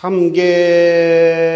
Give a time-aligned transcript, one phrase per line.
[0.00, 1.47] 삼계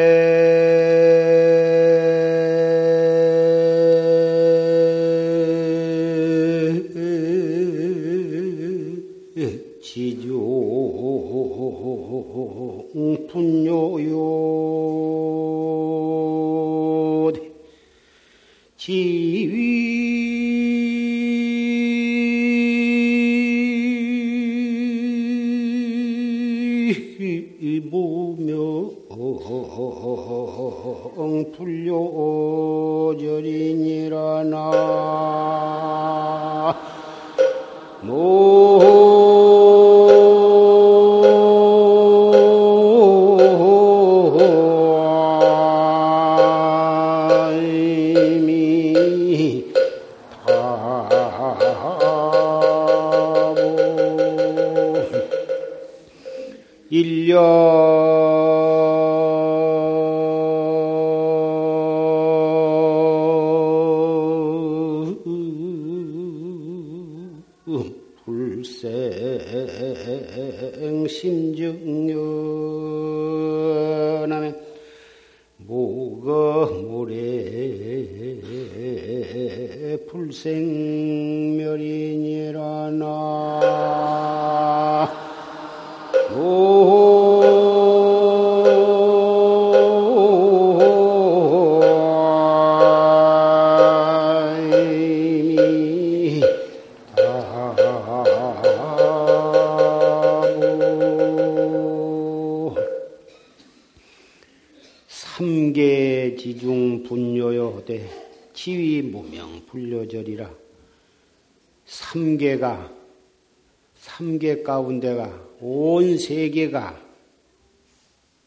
[114.83, 117.01] 가운데가 온 세계가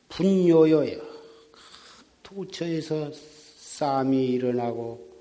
[0.09, 1.01] 분요요여
[2.23, 5.15] 도처에서 싸움이 일어나고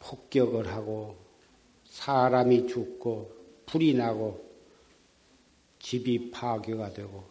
[0.00, 1.16] 폭격을 하고
[1.84, 3.32] 사람이 죽고
[3.66, 4.48] 불이 나고
[5.78, 7.24] 집이 파괴가 되고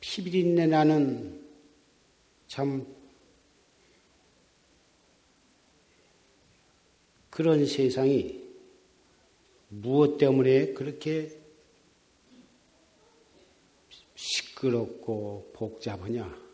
[0.00, 1.44] 피비린내 나는
[2.48, 2.86] 참
[7.30, 8.45] 그런 세상이
[9.68, 11.36] 무엇 때문에 그렇게
[14.14, 16.46] 시끄럽고 복잡하냐?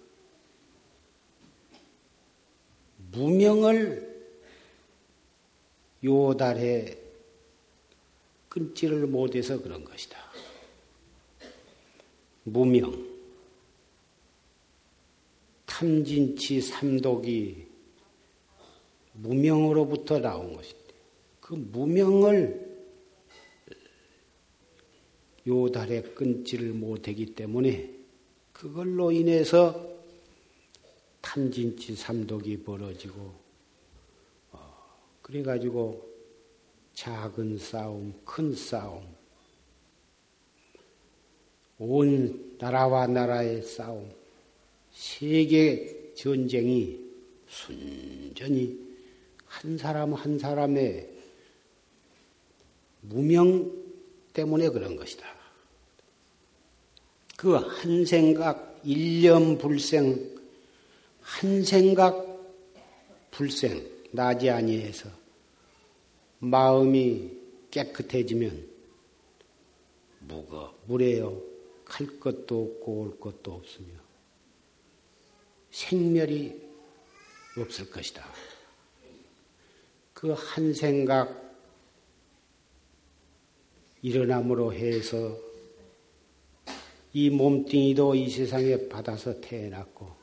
[3.12, 4.12] 무명을
[6.02, 6.98] 요달에
[8.48, 10.18] 끊지를 못해서 그런 것이다.
[12.44, 13.10] 무명.
[15.66, 17.66] 탐진치 삼독이
[19.14, 20.94] 무명으로부터 나온 것인데,
[21.40, 22.71] 그 무명을
[25.46, 27.90] 요달에 끊지를 못하기 때문에
[28.52, 29.90] 그걸로 인해서
[31.20, 33.32] 탐진치 삼독이 벌어지고
[34.52, 34.74] 어,
[35.22, 36.12] 그래가지고
[36.94, 39.02] 작은 싸움, 큰 싸움,
[41.78, 44.10] 온 나라와 나라의 싸움,
[44.92, 47.00] 세계 전쟁이
[47.48, 48.78] 순전히
[49.46, 51.10] 한 사람 한 사람의
[53.00, 53.81] 무명
[54.32, 55.26] 때문에 그런 것이다.
[57.36, 60.30] 그 한 생각, 일념 불생,
[61.20, 62.14] 한 생각
[63.30, 65.08] 불생, 나지 아니해서
[66.38, 67.30] 마음이
[67.70, 68.68] 깨끗해지면
[70.20, 71.40] 무거, 무래요.
[71.84, 73.88] 갈 것도 없고 올 것도 없으며
[75.70, 76.60] 생멸이
[77.58, 78.24] 없을 것이다.
[80.14, 81.51] 그 한 생각
[84.02, 85.36] 일어남으로 해서
[87.12, 90.22] 이 몸뚱이도 이 세상에 받아서 태어났고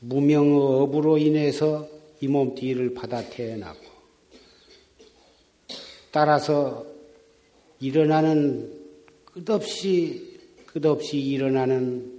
[0.00, 1.88] 무명의 업으로 인해서
[2.20, 3.86] 이 몸뚱이를 받아 태어났고
[6.10, 6.86] 따라서
[7.80, 8.72] 일어나는
[9.24, 12.12] 끝없이 끝없이 일어나는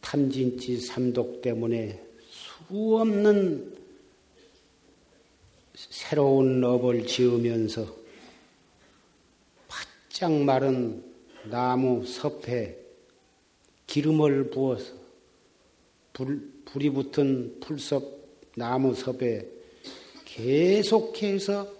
[0.00, 3.77] 탐진치 삼독 때문에 수 없는
[5.90, 7.86] 새로운 업을 지으면서
[9.68, 11.04] 바짝 마른
[11.44, 12.76] 나무 섭에
[13.86, 14.92] 기름을 부어서
[16.12, 18.02] 불, 불이 붙은 풀섭
[18.56, 19.46] 나무 섭에
[20.24, 21.72] 계속해서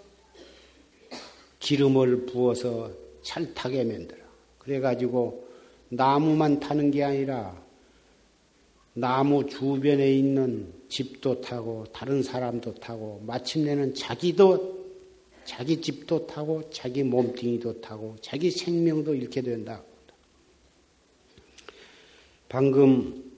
[1.59, 2.89] 기름을 부어서
[3.21, 4.17] 찰타게 만들어.
[4.59, 5.45] 그래가지고
[5.89, 7.61] 나무만 타는 게 아니라
[8.93, 14.79] 나무 주변에 있는 집도 타고 다른 사람도 타고 마침내는 자기도
[15.45, 19.81] 자기 집도 타고 자기 몸뚱이도 타고 자기 생명도 잃게 된다.
[22.47, 23.31] 방금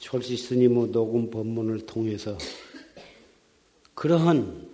[0.00, 2.36] 졸시 스님의 녹음 법문을 통해서
[3.94, 4.68] 그러한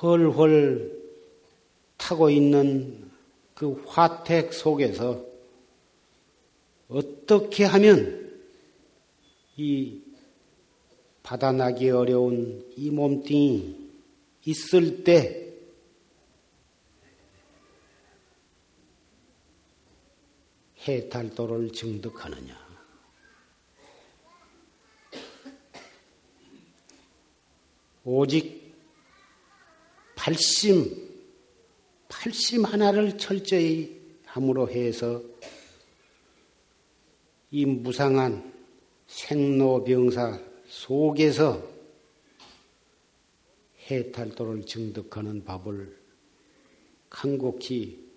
[0.00, 0.98] 헐헐
[1.96, 3.10] 타고 있는
[3.54, 5.24] 그 화택 속에서
[6.88, 8.19] 어떻게 하면
[9.56, 10.02] 이
[11.22, 13.90] 받아나기 어려운 이 몸뚱이
[14.44, 15.40] 있을 때
[20.88, 22.58] 해탈도를 증득하느냐.
[28.04, 28.74] 오직
[30.16, 30.86] 팔심,
[32.08, 35.22] 팔심 하나를 철저히 함으로 해서
[37.50, 38.49] 이 무상한
[39.10, 41.68] 생로병사 속에서
[43.90, 45.98] 해탈도를 증득하는 법을
[47.10, 48.08] 간곡히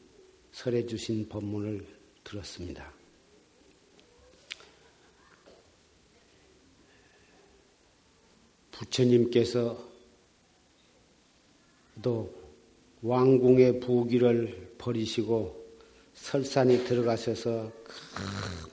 [0.51, 1.83] 설해 주신 법문을
[2.23, 2.93] 들었습니다.
[8.69, 9.91] 부처님께서
[12.03, 12.31] 또
[13.01, 15.62] 왕궁의 부귀를 버리시고
[16.23, 17.69] 설산에 들어가셔서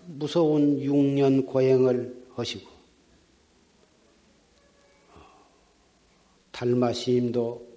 [0.06, 2.70] 무서운 6년 고행을 하시고
[6.52, 7.68] 달마시임도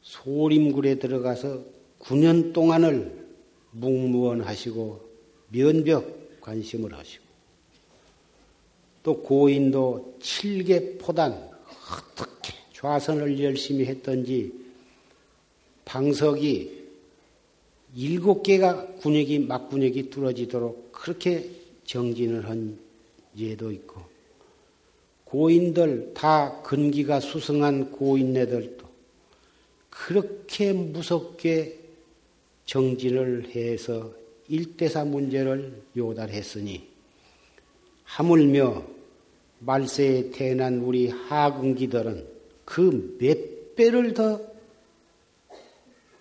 [0.00, 1.64] 소림굴에 들어가서
[1.98, 3.26] 9년 동안을
[3.72, 5.08] 묵무원하시고
[5.48, 7.24] 면벽 관심을 하시고
[9.02, 14.52] 또 고인도 칠계 포단 어떻게 좌선을 열심히 했던지
[15.84, 16.77] 방석이
[17.94, 21.50] 일곱 개가 군역이 막군역이 뚫어지도록 그렇게
[21.84, 22.78] 정진을 한
[23.36, 24.02] 예도 있고
[25.24, 28.86] 고인들 다 근기가 수승한 고인네들도
[29.90, 31.78] 그렇게 무섭게
[32.66, 34.12] 정진을 해서
[34.48, 36.86] 일대사 문제를 요달했으니
[38.04, 38.84] 하물며
[39.60, 42.26] 말세에 태어난 우리 하근기들은
[42.64, 44.40] 그 몇 배를 더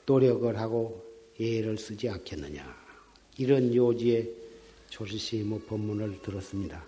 [0.06, 1.06] 노력을 하고
[1.39, 2.75] 예를 쓰지 않겠느냐.
[3.38, 4.31] 이런 요지의
[4.89, 6.84] 조실시의 법문을 들었습니다.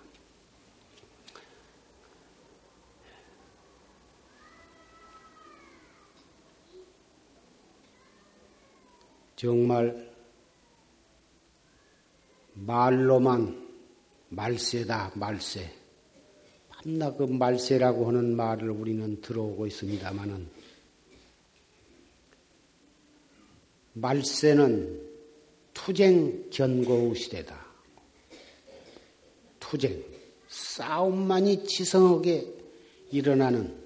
[9.36, 10.10] 정말
[12.56, 13.69] 말로만
[14.30, 15.72] 말세다, 말세.
[16.69, 20.58] 밤낮 그 말세라고 하는 말을 우리는 들어오고 있습니다만은
[24.01, 25.10] 말세는
[25.74, 27.66] 투쟁 견고우 시대다.
[29.60, 30.04] 투쟁,
[30.48, 32.48] 싸움만이 지성하게
[33.12, 33.78] 일어나는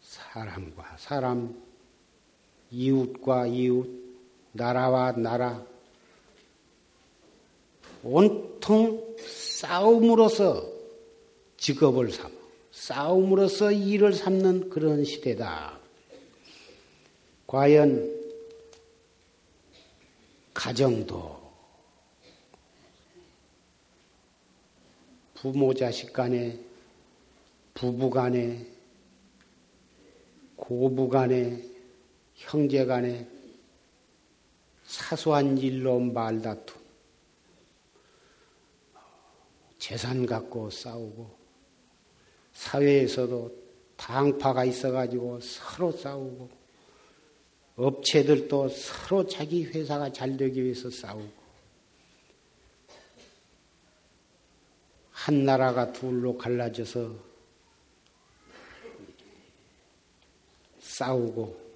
[0.00, 1.62] 사람과 사람,
[2.70, 3.88] 이웃과 이웃,
[4.52, 5.64] 나라와 나라,
[8.02, 10.70] 온통 싸움으로서
[11.56, 12.30] 직업을 삼아,
[12.72, 15.77] 싸움으로서 일을 삼는 그런 시대다.
[17.48, 18.14] 과연
[20.52, 21.40] 가정도
[25.32, 26.60] 부모 자식 간에
[27.72, 28.66] 부부 간에
[30.56, 31.64] 고부 간에
[32.34, 33.26] 형제 간에
[34.84, 36.78] 사소한 일로 말다툼
[39.78, 41.34] 재산 갖고 싸우고
[42.52, 43.50] 사회에서도
[43.96, 46.57] 당파가 있어가지고 서로 싸우고
[47.78, 51.38] 업체들도 서로 자기 회사가 잘 되기 위해서 싸우고
[55.12, 57.14] 한 나라가 둘로 갈라져서
[60.80, 61.68] 싸우고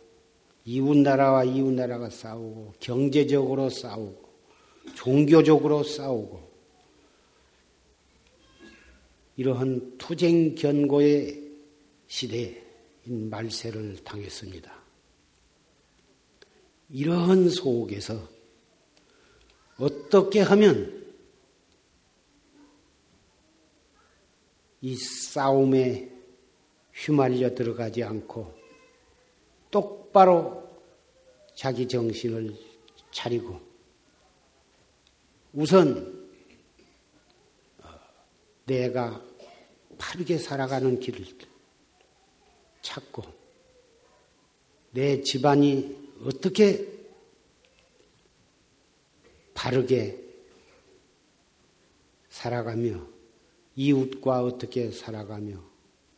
[0.65, 4.29] 이웃 나라와 이웃 나라가 싸우고 경제적으로 싸우고
[4.97, 6.51] 종교적으로 싸우고
[9.37, 11.41] 이러한 투쟁 견고의
[12.09, 14.82] 시대인 말세를 당했습니다.
[16.93, 18.29] 이러한 속에서
[19.79, 21.03] 어떻게 하면
[24.83, 26.11] 이 싸움에
[26.93, 28.55] 휘말려 들어가지 않고
[29.71, 30.69] 똑바로
[31.55, 32.55] 자기 정신을
[33.11, 33.59] 차리고
[35.55, 36.31] 우선
[37.81, 37.89] 어,
[38.67, 39.23] 내가
[39.97, 41.25] 바르게 살아가는 길을
[42.83, 43.23] 찾고
[44.91, 46.87] 내 집안이 어떻게
[49.55, 50.19] 바르게
[52.29, 53.07] 살아가며
[53.77, 55.63] 이웃과 어떻게 살아가며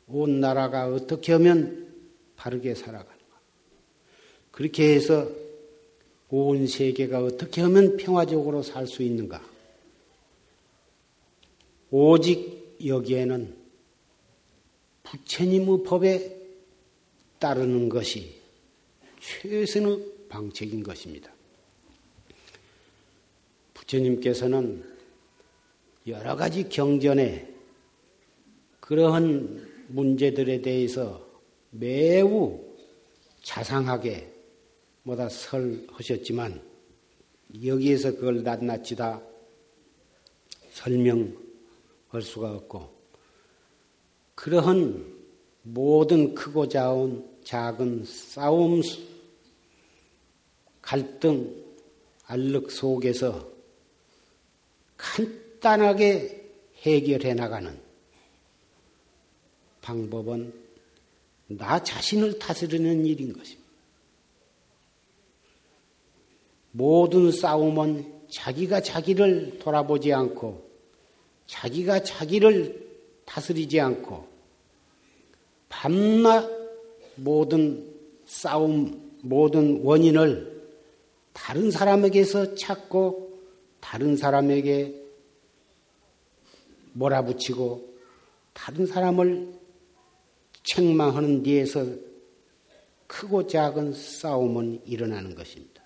[0.06, 1.94] 온 나라가 어떻게 하면
[2.37, 3.40] 바르게 살아가는가.
[4.50, 5.28] 그렇게 해서
[6.30, 9.42] 온 세계가 어떻게 하면 평화적으로 살 수 있는가.
[11.90, 13.56] 오직 여기에는
[15.04, 16.37] 부처님의 법에
[17.38, 18.43] 따르는 것이
[19.25, 21.33] 최선의 방책인 것입니다.
[23.73, 24.85] 부처님께서는
[26.07, 27.49] 여러 가지 경전에
[28.81, 31.26] 그러한 문제들에 대해서
[31.71, 32.62] 매우
[33.43, 34.31] 자상하게
[35.04, 36.62] 뭐다 설하셨지만
[37.64, 39.23] 여기에서 그걸 낱낱이 다
[40.73, 42.93] 설명할 수가 없고
[44.35, 45.14] 그러한
[45.62, 48.83] 모든 크고 작은 싸움,
[50.85, 51.64] 갈등,
[52.26, 53.49] 알력 속에서
[54.99, 56.45] 간단하게
[56.83, 57.75] 해결해 나가는
[59.81, 60.53] 방법은
[61.47, 63.64] 나 자신을 다스리는 일인 것입니다.
[66.73, 70.69] 모든 싸움은 자기가 자기를 돌아보지 않고
[71.47, 72.85] 자기가 자기를
[73.25, 74.29] 다스리지 않고
[75.71, 76.47] 밤낮
[77.17, 77.91] 모든
[78.26, 80.55] 싸움, 모든 원인을
[81.35, 83.38] 다른 사람에게서 찾고
[83.81, 85.05] 다른 사람에게
[86.95, 87.95] 몰아붙이고
[88.55, 89.53] 다른 사람을
[90.62, 91.85] 책망하는 데에서
[93.07, 95.83] 크고 작은 싸움은 일어나는 것입니다.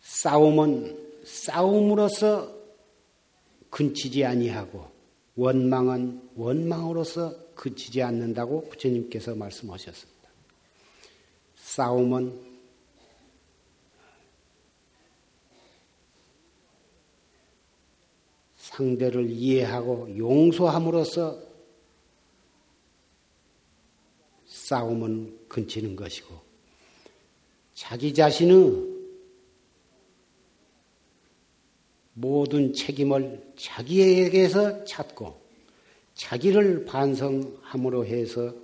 [0.00, 2.52] 싸움은 싸움으로서
[3.70, 4.90] 근치지 아니하고
[5.36, 10.28] 원망은 원망으로서 그치지 않는다고 부처님께서 말씀하셨습니다.
[11.56, 12.49] 싸움은
[18.70, 21.40] 상대를 이해하고 용서함으로써
[24.46, 26.40] 싸움은 근치는 것이고
[27.74, 29.00] 자기 자신의
[32.14, 35.40] 모든 책임을 자기에게서 찾고
[36.14, 38.54] 자기를 반성함으로 해서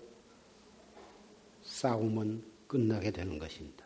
[1.65, 3.86] 싸움은 끝나게 되는 것입니다.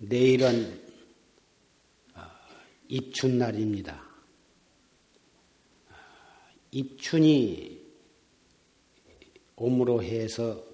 [0.00, 0.80] 내일은
[2.14, 2.30] 아,
[2.86, 4.00] 입춘날입니다.
[6.70, 7.80] 입춘이
[9.56, 10.64] 옴으로 해서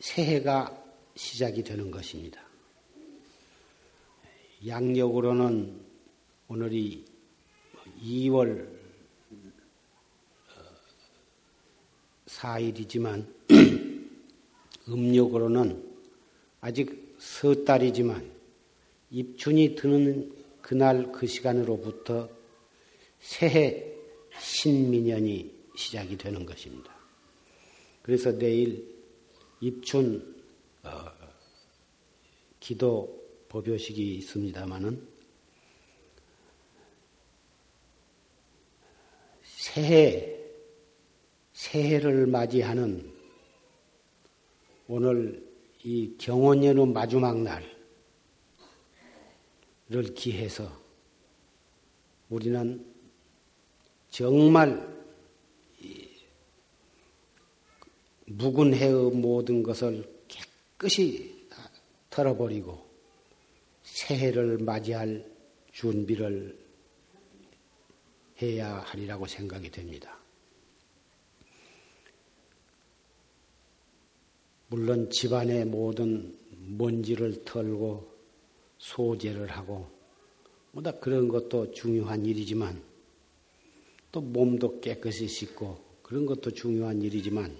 [0.00, 2.42] 새해가 시작이 되는 것입니다.
[4.66, 5.80] 양력으로는
[6.48, 7.06] 오늘이
[8.02, 8.68] 2월
[12.26, 13.26] 4일이지만
[14.88, 15.90] 음력으로는
[16.60, 18.41] 아직 서 달이지만
[19.12, 22.30] 입춘이 드는 그날 그 시간으로부터
[23.20, 23.86] 새해
[24.38, 26.96] 신민년이 시작이 되는 것입니다.
[28.02, 28.90] 그래서 내일
[29.60, 30.34] 입춘
[30.82, 30.88] 어,
[32.58, 35.06] 기도 법요식이 있습니다마는
[39.42, 40.40] 새해
[41.52, 43.12] 새해를 맞이하는
[44.88, 45.46] 오늘
[45.84, 47.71] 이 경원연의 마지막 날
[49.94, 50.70] 을 기해서
[52.30, 52.84] 우리는
[54.10, 54.92] 정말
[58.26, 61.46] 묵은 해의 모든 것을 깨끗이
[62.10, 62.86] 털어버리고
[63.82, 65.30] 새해를 맞이할
[65.72, 66.58] 준비를
[68.40, 70.18] 해야 하리라고 생각이 됩니다.
[74.68, 78.11] 물론 집안의 모든 먼지를 털고
[78.82, 79.86] 소재를 하고
[80.72, 82.82] 뭐다 그런 것도 중요한 일이지만
[84.10, 87.56] 또 몸도 깨끗이 씻고 그런 것도 중요한 일이지만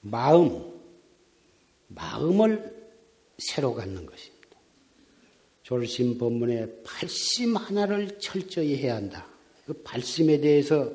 [0.00, 0.62] 마음,
[1.88, 2.90] 마음을
[3.38, 4.40] 새로 갖는 것입니다.
[5.62, 9.26] 졸심 법문의 발심 하나를 철저히 해야 한다.
[9.64, 10.92] 그 발심에 대해서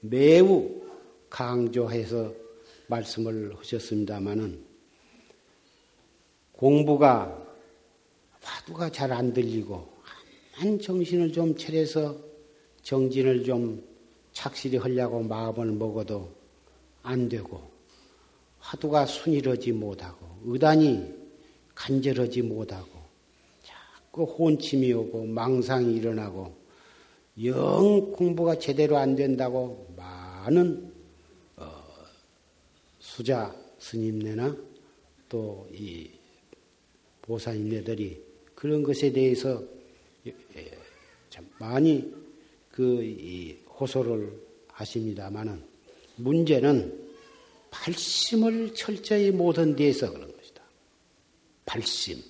[0.00, 0.80] 매우
[1.28, 2.32] 강조해서
[2.86, 4.64] 말씀을 하셨습니다마는
[6.52, 7.43] 공부가
[8.44, 9.88] 화두가 잘 안 들리고
[10.52, 12.16] 한 정신을 좀 차려서
[12.82, 13.82] 정진을 좀
[14.32, 16.30] 착실히 하려고 마음을 먹어도
[17.02, 17.60] 안 되고
[18.60, 21.12] 화두가 순일하지 못하고 의단이
[21.74, 22.88] 간절하지 못하고
[23.62, 26.54] 자꾸 혼침이 오고 망상이 일어나고
[27.44, 30.92] 영 공부가 제대로 안 된다고 많은
[31.56, 31.84] 어,
[32.98, 34.56] 수자 스님네나
[35.28, 36.10] 또 이
[37.24, 38.23] 보살님네들이
[38.64, 39.62] 그런 것에 대해서
[41.28, 42.10] 참 많이
[42.70, 45.62] 그 호소를 하십니다만은
[46.16, 47.10] 문제는
[47.70, 50.62] 발심을 철저히 못한 데에서 그런 것이다.
[51.66, 52.22] 발심.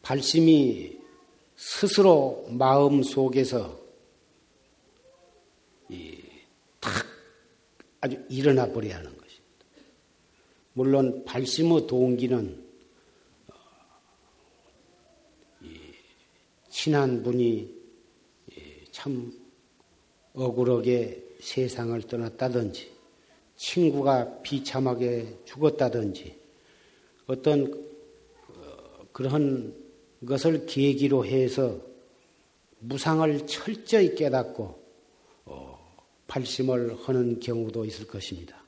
[0.00, 0.98] 발심이
[1.56, 3.78] 스스로 마음 속에서
[6.80, 6.92] 탁
[8.00, 9.66] 아주 일어나 버려야 하는 것입니다.
[10.72, 12.65] 물론 발심의 동기는
[16.76, 17.74] 친한 분이
[18.92, 19.32] 참
[20.34, 22.92] 억울하게 세상을 떠났다든지
[23.56, 26.38] 친구가 비참하게 죽었다든지
[27.28, 27.88] 어떤
[28.48, 29.74] 어, 그런
[30.26, 31.80] 것을 계기로 해서
[32.80, 34.78] 무상을 철저히 깨닫고
[36.26, 38.62] 발심을 하는 경우도 있을 것입니다.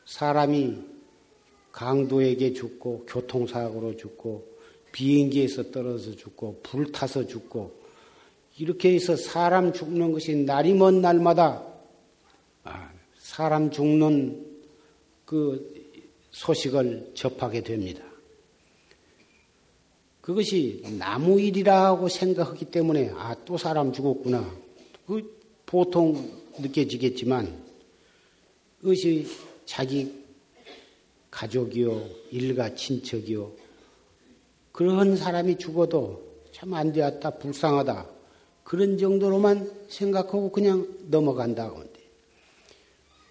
[0.07, 0.90] 사람이
[1.73, 4.49] 강도에게 죽고 교통사고로 죽고
[4.93, 7.79] 비행기에서 떨어져 죽고 불타서 죽고
[8.59, 11.65] 이렇게 해서 사람 죽는 것이 날이 먼 날마다
[12.65, 14.47] 아, 사람 죽는
[15.25, 15.73] 그
[16.33, 18.03] 소식을 접하게 됩니다.
[20.21, 24.49] 그것이 나무 일이라고 생각하기 때문에 아 또 사람 죽었구나.
[25.07, 27.53] 그 보통 느껴지겠지만
[28.81, 29.27] 그것이
[29.65, 30.20] 자기
[31.31, 33.53] 가족이요 일가 친척이요
[34.73, 38.09] 그런 사람이 죽어도 참 안 되었다 불쌍하다
[38.65, 42.01] 그런 정도로만 생각하고 그냥 넘어간다 건데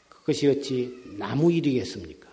[0.10, 2.30] 그것이 어찌 나무 일이겠습니까?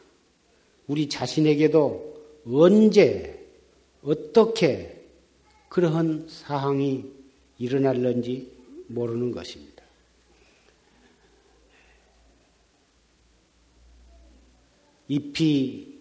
[0.86, 3.46] 우리 자신에게도 언제
[4.02, 5.04] 어떻게
[5.68, 7.04] 그러한 사항이
[7.58, 8.52] 일어날는지
[8.88, 9.75] 모르는 것입니다.
[15.08, 15.96] 잎이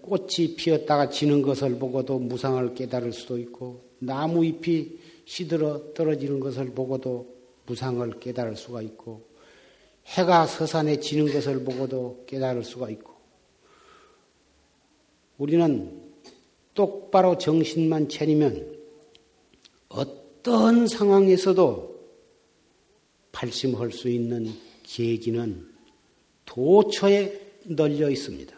[0.00, 7.36] 꽃이 피었다가 지는 것을 보고도 무상을 깨달을 수도 있고 나무 잎이 시들어 떨어지는 것을 보고도
[7.66, 9.28] 무상을 깨달을 수가 있고
[10.06, 13.12] 해가 서산에 지는 것을 보고도 깨달을 수가 있고.
[15.36, 16.02] 우리는
[16.74, 18.78] 똑바로 정신만 차리면
[19.88, 21.98] 어떤 상황에서도
[23.32, 24.52] 발심할 수 있는
[24.84, 25.68] 계기는
[26.44, 28.56] 도처에 널려 있습니다.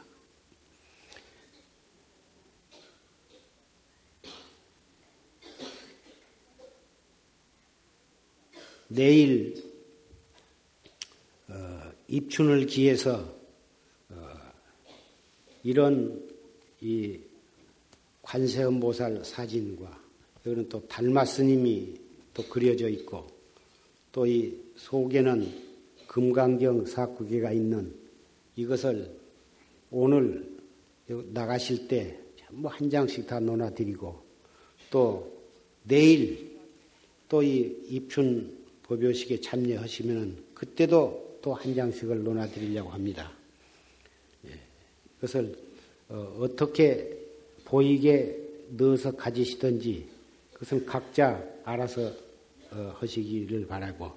[8.88, 9.62] 내일
[11.48, 13.34] 어, 입춘을 기해서
[14.08, 14.28] 어,
[15.62, 16.28] 이런
[16.80, 17.18] 이
[18.22, 20.00] 관세음보살 사진과
[20.46, 21.94] 여기는 또 달마 스님이
[22.34, 23.26] 또 그려져 있고
[24.12, 25.70] 또 이 속에는
[26.08, 27.94] 금강경 사구계가 있는
[28.60, 29.10] 이것을
[29.90, 30.46] 오늘
[31.08, 34.22] 나가실 때뭐한 장씩 다 논하드리고
[34.90, 35.40] 또
[35.84, 36.50] 내일
[37.28, 43.32] 또 이 입춘 법요식에 참여하시면 그때도 또 한 장씩을 논하드리려고 합니다.
[44.46, 44.50] 예,
[45.14, 45.56] 그것을
[46.08, 47.16] 어, 떻게
[47.64, 48.36] 보이게
[48.76, 50.04] 넣어서 가지시든지
[50.52, 52.12] 그것은 각자 알아서
[52.72, 54.12] 어, 하시기를 바라고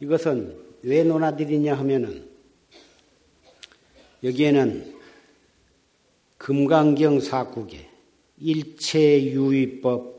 [0.00, 2.35] 이것은 왜 논하드리냐 하면은
[4.26, 4.94] 여기에는
[6.38, 7.88] 금강경 사국에
[8.38, 10.16] 일체유의법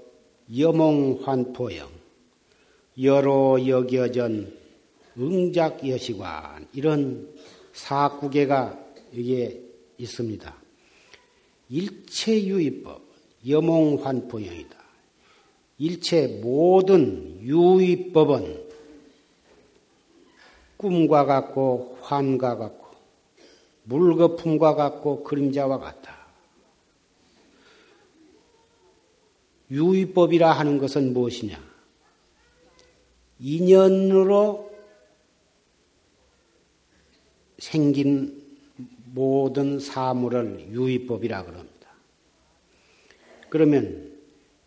[0.57, 1.89] 여몽환포영
[3.03, 4.57] 여로 여겨전
[5.19, 7.35] 응작여시관 이런
[7.73, 8.79] 사국계가
[9.15, 9.61] 여기에
[9.97, 10.55] 있습니다.
[11.69, 13.01] 일체유의법,
[13.47, 14.77] 여몽환포형이다.
[15.79, 18.67] 일체 모든 유의법은
[20.77, 22.86] 꿈과 같고 환과 같고
[23.87, 26.17] 물거품과 같고 그림자와 같다.
[29.71, 31.61] 유의법이라 하는 것은 무엇이냐?
[33.39, 34.71] 인연으로
[37.59, 38.43] 생긴
[39.13, 41.89] 모든 사물을 유의법이라 그럽니다.
[43.49, 44.13] 그러면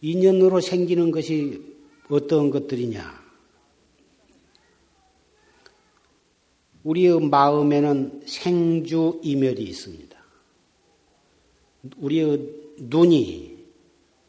[0.01, 1.63] 인연으로 생기는 것이
[2.09, 3.20] 어떤 것들이냐?
[6.85, 10.19] 우리의 마음에는 생주 이멸이 있습니다.
[11.99, 12.41] 우리의
[12.79, 13.59] 눈이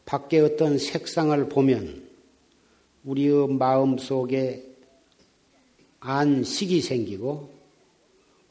[0.04, 2.08] 밖에 어떤 색상을 보면
[3.04, 4.66] 우리의 마음 속에
[6.00, 7.50] 안식이 생기고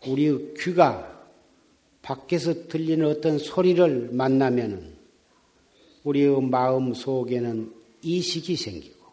[0.08, 1.08] 우리의 귀가
[2.02, 4.96] 밖에서 들리는 어떤 소리를 만나면
[6.04, 9.06] 우리의 마음 속에는 이식이 생기고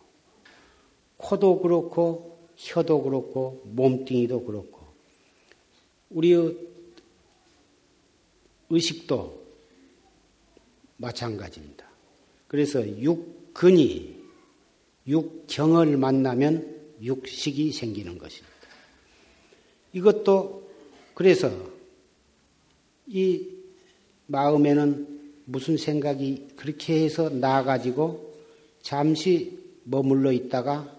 [1.18, 4.77] 코도 그렇고 혀도 그렇고 몸뚱이도 그렇고
[6.10, 6.56] 우리의
[8.70, 9.46] 의식도
[10.96, 11.86] 마찬가지입니다.
[12.46, 14.18] 그래서 육근이
[15.06, 18.56] 육경을 만나면 육식이 생기는 것입니다.
[19.92, 20.68] 이것도
[21.14, 21.50] 그래서
[23.06, 23.48] 이
[24.26, 28.34] 마음에는 무슨 생각이 그렇게 해서 나가지고
[28.82, 30.94] 잠시 머물러 있다가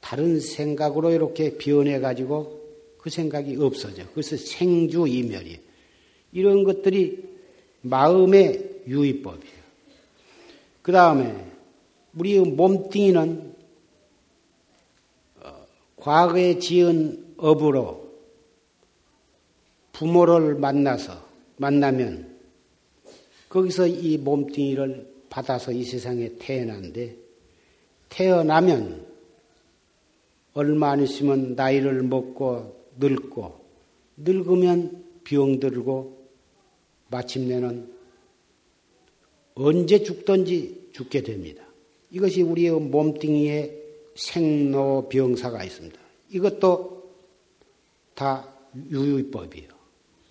[0.00, 2.59] 다른 생각으로 이렇게 변해가지고
[3.00, 4.04] 그 생각이 없어져.
[4.12, 5.58] 그래서 생주 이멸이에요.
[6.32, 7.24] 이런 것들이
[7.80, 9.60] 마음의 유의법이에요.
[10.82, 11.46] 그 다음에
[12.14, 13.54] 우리의 몸뚱이는
[15.40, 18.10] 어, 과거에 지은 업으로
[19.92, 22.38] 부모를 만나서 만나면
[23.48, 27.16] 거기서 이 몸뚱이를 받아서 이 세상에 태어난데
[28.08, 29.06] 태어나면
[30.52, 33.60] 얼마 안 있으면 나이를 먹고 늙고
[34.18, 36.20] 늙으면 병들고
[37.08, 37.92] 마침내는
[39.54, 41.64] 언제 죽든지 죽게 됩니다.
[42.10, 43.78] 이것이 우리의 몸뚱이에
[44.14, 46.00] 생로병사가 있습니다.
[46.30, 47.10] 이것도
[48.14, 48.54] 다
[48.90, 49.68] 유의법이에요.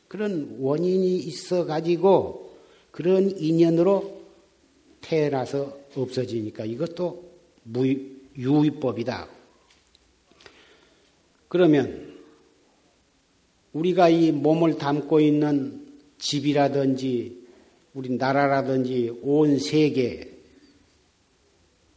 [0.07, 2.57] 그런 원인이 있어 가지고
[2.91, 4.19] 그런 인연으로
[5.01, 7.29] 태어나서 없어지니까 이것도
[8.37, 9.29] 유의법이다.
[11.47, 12.08] 그러면
[13.73, 17.47] 우리가 이 몸을 담고 있는 집이라든지
[17.93, 20.31] 우리 나라라든지 온 세계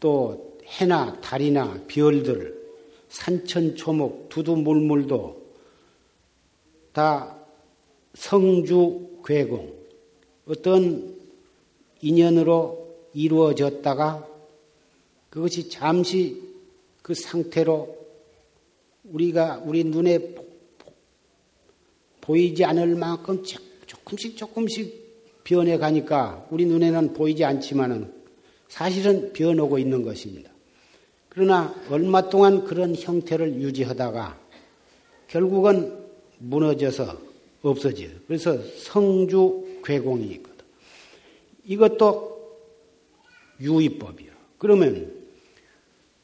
[0.00, 2.60] 또 해나 달이나 별들
[3.08, 5.42] 산천 초목 두두물물도
[6.92, 7.38] 다
[8.14, 9.72] 성주 괴공
[10.46, 11.16] 어떤
[12.00, 14.28] 인연으로 이루어졌다가
[15.30, 16.42] 그것이 잠시
[17.02, 17.96] 그 상태로
[19.04, 20.34] 우리가 우리 눈에
[22.22, 23.42] 보이지 않을 만큼
[23.86, 28.10] 조금씩 조금씩 변해 가니까 우리 눈에는 보이지 않지만은
[28.68, 30.50] 사실은 변하고 있는 것입니다.
[31.28, 34.38] 그러나 얼마 동안 그런 형태를 유지하다가
[35.28, 35.98] 결국은
[36.38, 37.18] 무너져서
[37.62, 38.10] 없어져요.
[38.26, 40.64] 그래서 성주 괴공이 있거든.
[41.64, 42.32] 이것도
[43.60, 44.32] 유의법이요.
[44.58, 45.12] 그러면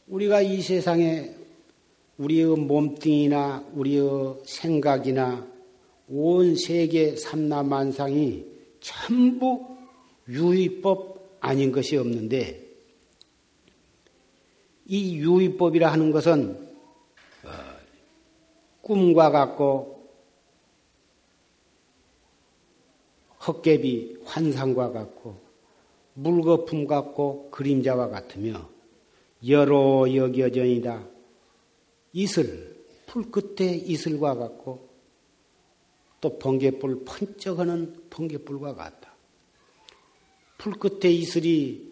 [0.09, 1.35] 우리가 이 세상에
[2.19, 5.47] 우리의 몸뚱이나 우리의 생각이나
[6.09, 8.47] 온 세계 삼라만상이
[8.81, 9.67] 전부
[10.29, 12.67] 유의법 아닌 것이 없는데
[14.87, 16.69] 이 유의법이라 하는 것은
[17.45, 17.49] 어,
[18.81, 20.09] 꿈과 같고
[23.47, 25.41] 헛개비 환상과 같고
[26.15, 28.69] 물거품 같고 그림자와 같으며
[29.47, 31.07] 여러 여겨전이다.
[32.13, 34.88] 이슬, 풀 끝에 이슬과 같고
[36.21, 39.15] 또 번개불 번쩍하는 번개불과 같다.
[40.59, 41.89] 풀 끝에 이슬이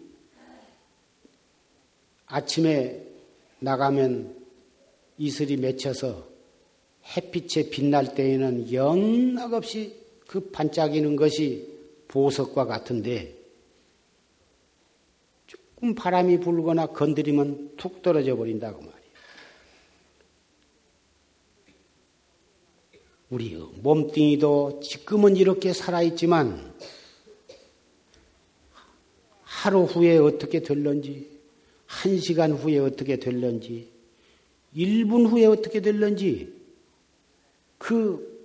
[2.25, 3.05] 아침에
[3.59, 4.35] 나가면
[5.17, 6.27] 이슬이 맺혀서
[7.15, 9.95] 햇빛에 빛날 때에는 영락없이
[10.27, 11.77] 그 반짝이는 것이
[12.09, 13.35] 보석과 같은데
[15.47, 18.97] 조금 바람이 불거나 건드리면 툭 떨어져 버린다고 말이에요.
[23.29, 26.73] 우리 몸뚱이도 지금은 이렇게 살아있지만
[29.41, 31.29] 하루 후에 어떻게 될런지,
[31.85, 33.89] 한 시간 후에 어떻게 될런지,
[34.75, 36.53] 1분 후에 어떻게 될런지,
[37.77, 38.37] 그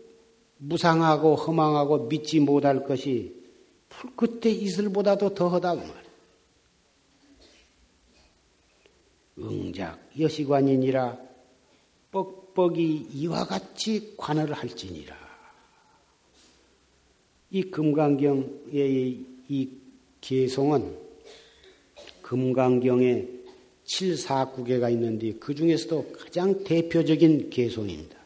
[0.59, 3.35] 무상하고 허망하고 믿지 못할 것이
[3.88, 6.03] 풀끝에 이슬보다도 더하다고 말이에요.
[9.38, 11.32] 응작 여시관이니라
[12.55, 15.17] 뻑뻑이 이와 같이 관을 할지니라.
[17.51, 19.71] 이 금강경의 이
[20.21, 20.97] 개송은
[22.23, 23.29] 금강경에
[23.85, 28.17] 7사구계가 있는데 그 중에서도 가장 대표적인 개송입니다.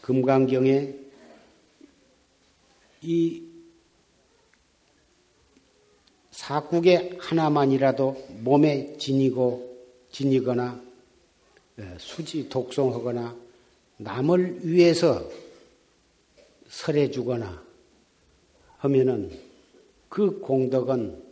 [0.00, 0.94] 금강경에
[3.02, 3.42] 이
[6.30, 9.76] 사국의 하나만이라도 몸에 지니고
[10.10, 10.91] 지니거나 예,
[11.98, 13.36] 수지 독송하거나
[13.98, 15.28] 남을 위해서
[16.68, 17.62] 설해 주거나
[18.78, 19.30] 하면은
[20.08, 21.22] 그 공덕은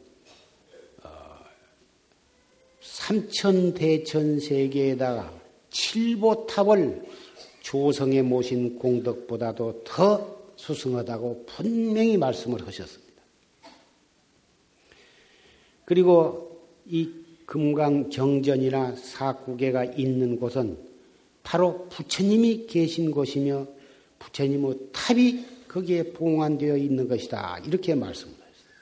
[1.02, 1.08] 어,
[2.80, 5.32] 삼천 대천 세계에다가
[5.70, 7.02] 칠보탑을
[7.62, 13.22] 조성해 모신 공덕보다도 더 수승하다고 분명히 말씀을 하셨습니다.
[15.84, 17.19] 그리고 이
[17.50, 20.78] 금강경전이나 사구계가 있는 곳은
[21.42, 23.66] 바로 부처님이 계신 곳이며
[24.20, 27.60] 부처님의 탑이 거기에 봉안되어 있는 것이다.
[27.66, 28.72] 이렇게 말씀을 했어요.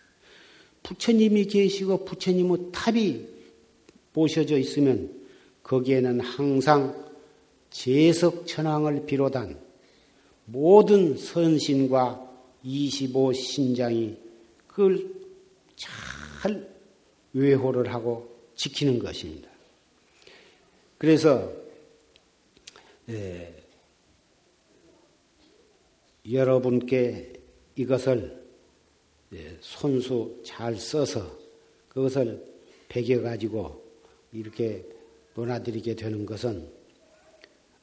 [0.83, 3.27] 부처님이 계시고 부처님의 탑이
[4.13, 5.19] 모셔져 있으면
[5.63, 6.95] 거기에는 항상
[7.71, 9.59] 제석천왕을 비롯한
[10.45, 12.29] 모든 선신과
[12.67, 14.17] 25신장이
[14.67, 15.09] 그걸
[15.75, 16.69] 잘
[17.33, 19.49] 외호를 하고 지키는 것입니다.
[20.99, 21.51] 그래서
[23.09, 23.55] 예,
[26.31, 27.33] 여러분께
[27.77, 28.37] 이것을
[29.33, 31.39] 예, 손수 잘 써서
[31.89, 32.45] 그것을
[32.89, 33.85] 배겨 가지고
[34.33, 34.85] 이렇게
[35.35, 36.69] 논하드리게 되는 것은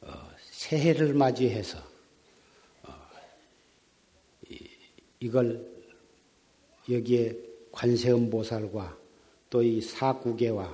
[0.02, 1.78] 어, 새해를 맞이해서
[2.84, 2.94] 어,
[5.22, 5.66] 이걸
[6.90, 7.38] 여기에
[7.72, 9.05] 관세음보살과
[9.56, 10.70] 또 이 사구계와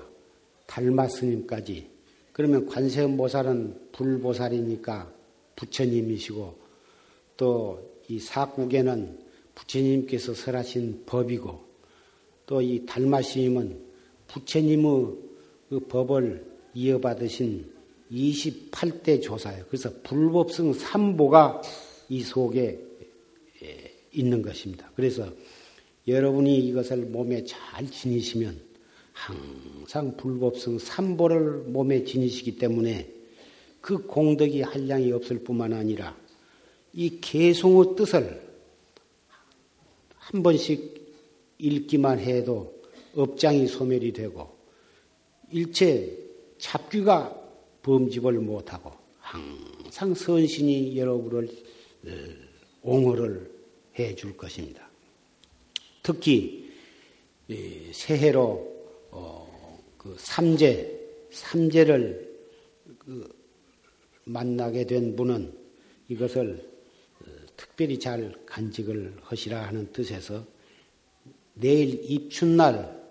[0.66, 1.88] 달마 스님까지
[2.34, 5.14] 그러면 관세음보살은 불보살이니까
[5.56, 6.56] 부처님이시고
[7.38, 9.20] 또 이 사구계는
[9.54, 11.64] 부처님께서 설하신 법이고
[12.48, 13.78] 또 이 달마 스님은
[14.28, 15.16] 부처님의
[15.70, 17.72] 그 법을 이어받으신
[18.12, 19.66] 28대 조사예요.
[19.68, 21.62] 그래서 불법성 삼보가
[22.10, 22.80] 이 속에
[24.12, 24.92] 있는 것입니다.
[24.96, 25.32] 그래서
[26.08, 28.71] 여러분이 이것을 몸에 잘 지니시면
[29.22, 33.08] 항상 불법성 삼보를 몸에 지니시기 때문에
[33.80, 36.18] 그 공덕이 한량이 없을 뿐만 아니라
[36.94, 38.42] 이 개송의 뜻을
[40.16, 41.00] 한 번씩
[41.60, 42.82] 읽기만 해도
[43.16, 44.58] 업장이 소멸이 되고
[45.52, 46.18] 일체
[46.58, 47.38] 잡귀가
[47.84, 51.48] 범집을 못하고 항상 선신이 여러분을
[52.08, 52.10] 어,
[52.82, 53.52] 옹호를
[54.00, 54.90] 해 줄 것입니다.
[56.02, 56.72] 특히
[57.92, 58.81] 새해로
[59.12, 61.00] 어, 그 삼재
[61.32, 62.30] 삼재를
[62.98, 63.34] 그
[64.26, 65.54] 만나게 된 분은
[66.10, 66.62] 이것을
[67.20, 70.44] 어, 특별히 잘 간직을 하시라 하는 뜻에서
[71.54, 73.02] 내일 입춘날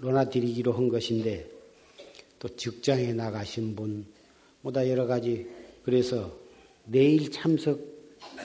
[0.00, 1.50] 논하드리기로 한 것인데
[2.38, 4.06] 또 직장에 나가신 분,
[4.60, 5.46] 뭐다 여러 가지.
[5.82, 6.30] 그래서
[6.84, 7.80] 내일 참석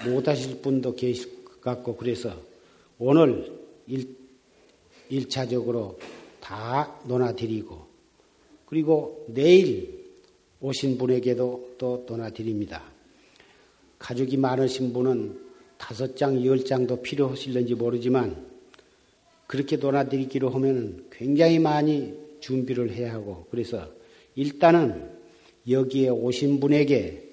[0.06, 2.34] 못하실 분도 계실 것 같고 그래서
[2.98, 3.52] 오늘
[3.88, 4.16] 일,
[5.10, 6.00] 일차적으로
[6.50, 7.86] 다 논하드리고
[8.66, 10.10] 그리고 내일
[10.60, 12.92] 오신 분에게도 또 논하드립니다.
[14.00, 15.40] 가족이 많으신 분은
[15.78, 18.50] 다섯 장, 열 장도 필요하실는지 모르지만
[19.46, 23.88] 그렇게 논하드리기로 하면 굉장히 많이 준비를 해야 하고 그래서
[24.34, 25.08] 일단은
[25.70, 27.30] 여기에 오신 분에게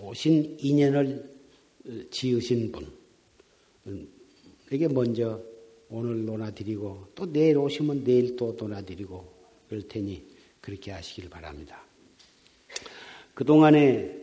[0.00, 1.28] 오신 인연을
[1.86, 2.86] 어, 지으신 분
[4.70, 5.49] 에게 먼저
[5.90, 9.32] 오늘 논하드리고 또 내일 오시면 내일 또 논하드리고
[9.68, 10.24] 그럴 테니
[10.60, 11.84] 그렇게 하시길 바랍니다.
[13.34, 14.16] 그동안에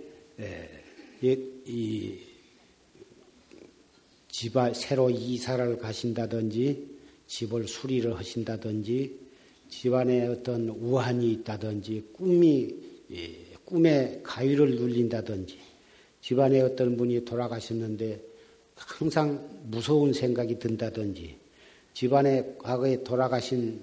[1.21, 2.19] 이
[4.29, 9.19] 집안 새로 이사를 가신다든지 집을 수리를 하신다든지
[9.69, 12.73] 집안에 어떤 우환이 있다든지 꿈이
[13.11, 15.57] 예, 꿈에 가위를 눌린다든지
[16.21, 18.21] 집안에 어떤 분이 돌아가셨는데
[18.75, 21.36] 항상 무서운 생각이 든다든지
[21.97, 23.81] 집안에 과거에 돌아가신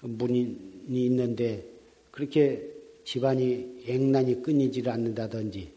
[0.00, 0.56] 분이
[0.88, 1.64] 있는데
[2.12, 2.62] 그렇게
[3.04, 5.72] 집안이 액난이 끊이질 않는다든지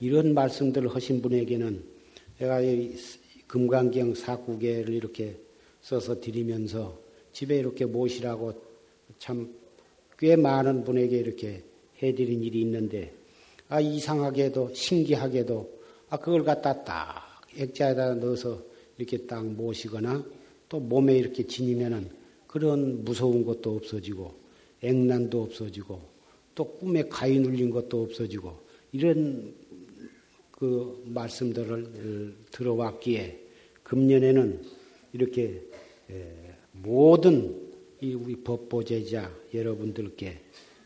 [0.00, 1.82] 이런 말씀들을 하신 분에게는
[2.38, 2.60] 제가
[3.46, 5.36] 금강경 사구계를 이렇게
[5.80, 6.98] 써서 드리면서
[7.32, 8.52] 집에 이렇게 모시라고
[9.18, 9.62] 참
[10.22, 11.64] 꽤 많은 분에게 이렇게
[12.00, 13.12] 해드린 일이 있는데
[13.68, 18.62] 아 이상하게도 신기하게도 아 그걸 갖다 딱 액자에다 넣어서
[18.98, 20.24] 이렇게 딱 모시거나
[20.72, 22.08] 또 몸에 이렇게 지니면은
[22.46, 24.34] 그런 무서운 것도 없어지고
[24.80, 26.00] 액난도 없어지고
[26.54, 28.58] 또 꿈에 가위 눌린 것도 없어지고
[28.92, 29.54] 이런
[30.50, 33.38] 그 말씀들을 들어왔기에
[33.82, 34.62] 금년에는
[35.12, 35.62] 이렇게
[36.72, 40.40] 모든 이 우리 법보제자 여러분들께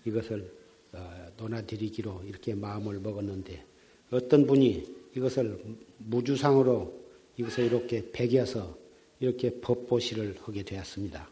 [0.04, 0.50] 이것을
[0.94, 3.64] 어, 논하드리기로 이렇게 마음을 먹었는데
[4.10, 5.62] 어떤 분이 이것을
[5.98, 6.92] 무주상으로
[7.36, 8.85] 이것을 이렇게 배겨서
[9.20, 11.28] 이렇게 법보시를 하게 되었습니다.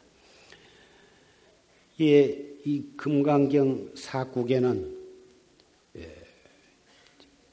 [2.00, 2.24] 예,
[2.64, 4.98] 이 금강경 사국에는
[5.96, 6.16] 예,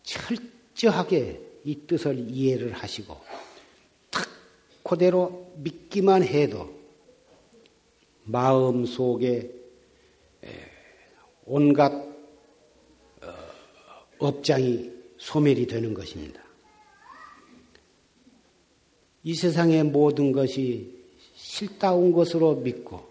[0.04, 3.18] 철저하게 이 뜻을 이해를 하시고
[4.10, 4.28] 탁
[4.84, 6.74] 그대로 믿기만 해도
[8.24, 9.52] 마음 속에
[10.44, 10.50] 예,
[11.46, 13.34] 온갖 어,
[14.18, 16.51] 업장이 소멸이 되는 것입니다.
[19.24, 21.00] 이 세상의 모든 것이
[21.36, 23.02] 실다운 것으로 믿고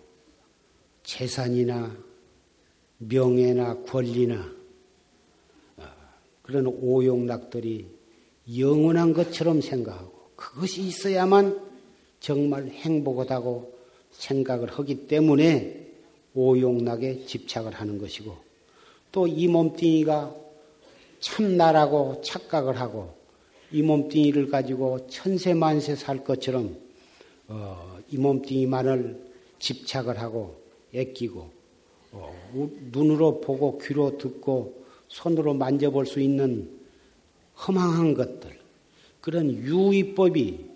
[1.02, 1.96] 재산이나
[2.98, 4.52] 명예나 권리나
[5.76, 5.82] 어,
[6.42, 7.86] 그런 오용락들이
[8.58, 11.60] 영원한 것처럼 생각하고 그것이 있어야만
[12.20, 13.74] 정말 행복하다고
[14.12, 15.88] 생각을 하기 때문에
[16.34, 18.36] 오용락에 집착을 하는 것이고
[19.12, 20.34] 또 이 몸뚱이가
[21.20, 23.14] 참나라고 착각을 하고
[23.72, 26.76] 이 몸뚱이를 가지고 천세만세 살 것처럼
[27.48, 30.60] 어, 이 몸뚱이만을 집착을 하고
[30.92, 31.50] 애끼고
[32.12, 36.70] 어, 눈으로 보고 귀로 듣고 손으로 만져볼 수 있는
[37.66, 38.58] 허망한 것들
[39.20, 40.70] 그런 유의법이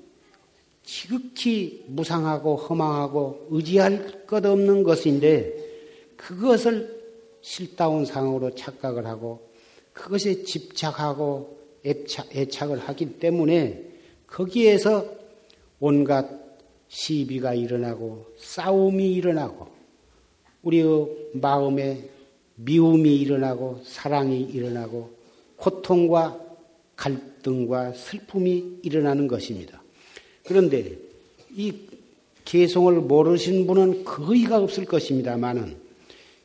[0.85, 5.55] 지극히 무상하고 허망하고 의지할 것 없는 것인데
[6.17, 7.03] 그것을
[7.41, 9.49] 실다운 상으로 착각을 하고
[9.93, 13.83] 그것에 집착하고 애착, 애착 을 하기 때문에
[14.27, 15.07] 거기에서
[15.81, 16.29] 온갖
[16.89, 19.69] 시비가 일어나고 싸움이 일어나고
[20.63, 22.09] 우리의 마음에
[22.57, 25.11] 미움이 일어나고 사랑이 일어나고
[25.57, 26.41] 고통과
[26.97, 29.83] 갈등과 슬픔이 일어나는 것입니다.
[30.47, 30.97] 그런데
[31.55, 31.73] 이
[32.45, 35.77] 개성을 모르신 분은 거의가 없을 것입니다만은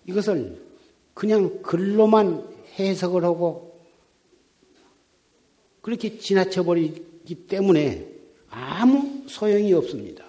[0.08, 0.58] 이것을
[1.14, 2.44] 그냥 글로만
[2.80, 3.69] 해석을 하고
[5.90, 8.06] 그렇게 지나쳐 버리기 때문에
[8.52, 10.24] 아무 소용이 없습니다.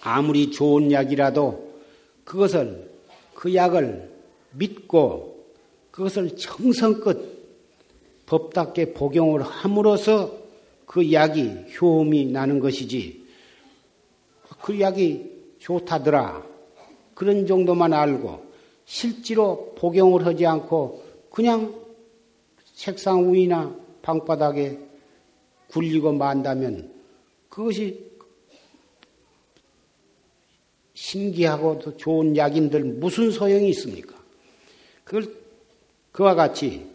[0.00, 1.74] 아무리 좋은 약이라도
[2.22, 2.88] 그것을
[3.34, 4.08] 그 약을
[4.52, 5.44] 믿고
[5.90, 7.18] 그것을 정성껏
[8.26, 10.32] 법답게 복용을 함으로써
[10.86, 13.24] 그 약이 효험이 나는 것이지
[14.62, 16.46] 그 약이 좋다더라
[17.14, 18.44] 그런 정도만 알고
[18.84, 21.74] 실제로 복용을 하지 않고 그냥
[22.76, 24.78] 책상 위나 방바닥에
[25.68, 26.90] 굴리고 만다면
[27.50, 28.08] 그것이
[30.94, 34.16] 신기하고도 좋은 약인들 무슨 소용이 있습니까?
[35.04, 35.30] 그걸
[36.10, 36.86] 그와 같이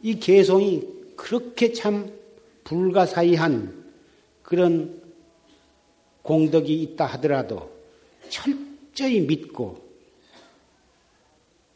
[0.00, 2.12] 이 개성이 그렇게 참
[2.62, 3.84] 불가사의한
[4.44, 5.02] 그런
[6.22, 7.68] 공덕이 있다 하더라도
[8.28, 9.90] 철저히 믿고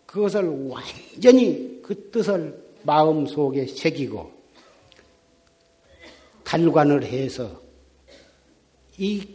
[0.07, 4.33] 그것을 완전히 그 뜻을 마음 속에 새기고
[6.44, 7.61] 달관을 해서
[8.98, 9.26] 이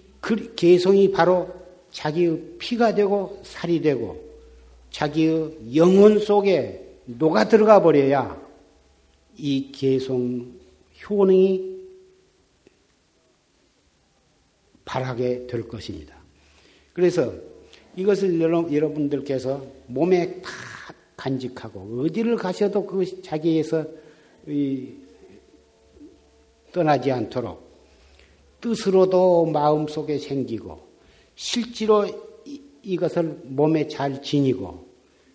[0.56, 1.50] 개성이 바로
[1.91, 4.30] 자기의 피가 되고 살이 되고
[4.91, 8.39] 자기의 영혼 속에 녹아 들어가 버려야
[9.38, 10.54] 이 개성
[11.04, 11.69] 효능이
[14.86, 16.15] 발하게 될 것입니다.
[16.93, 17.34] 그래서
[17.95, 20.50] 이것을 여러분들께서 몸에 다
[21.15, 23.86] 간직하고 어디를 가셔도 그 자기에서
[26.72, 27.70] 떠나지 않도록
[28.62, 30.88] 뜻으로도 마음속에 생기고
[31.36, 32.06] 실제로
[32.84, 34.88] 이것을 몸에 잘 지니고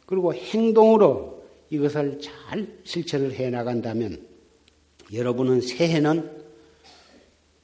[0.07, 4.27] 그리고 행동으로 이것을 잘 실천을 해 나간다면
[5.13, 6.45] 여러분은 새해는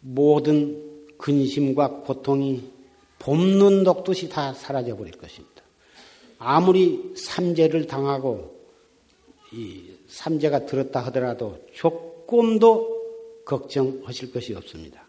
[0.00, 2.70] 모든 근심과 고통이
[3.18, 5.62] 봄눈 녹듯이 다 사라져 버릴 것입니다.
[6.38, 8.58] 아무리 삼재를 당하고
[9.52, 12.99] 이 삼재가 들었다 하더라도 조금도
[13.50, 15.04] 걱정하실 것이 없습니다.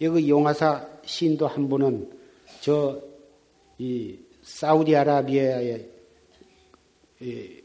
[0.00, 2.10] 여기 용화사 신도 한 분은
[2.60, 3.00] 저,
[3.78, 5.86] 이, 사우디아라비아에,
[7.20, 7.62] 이,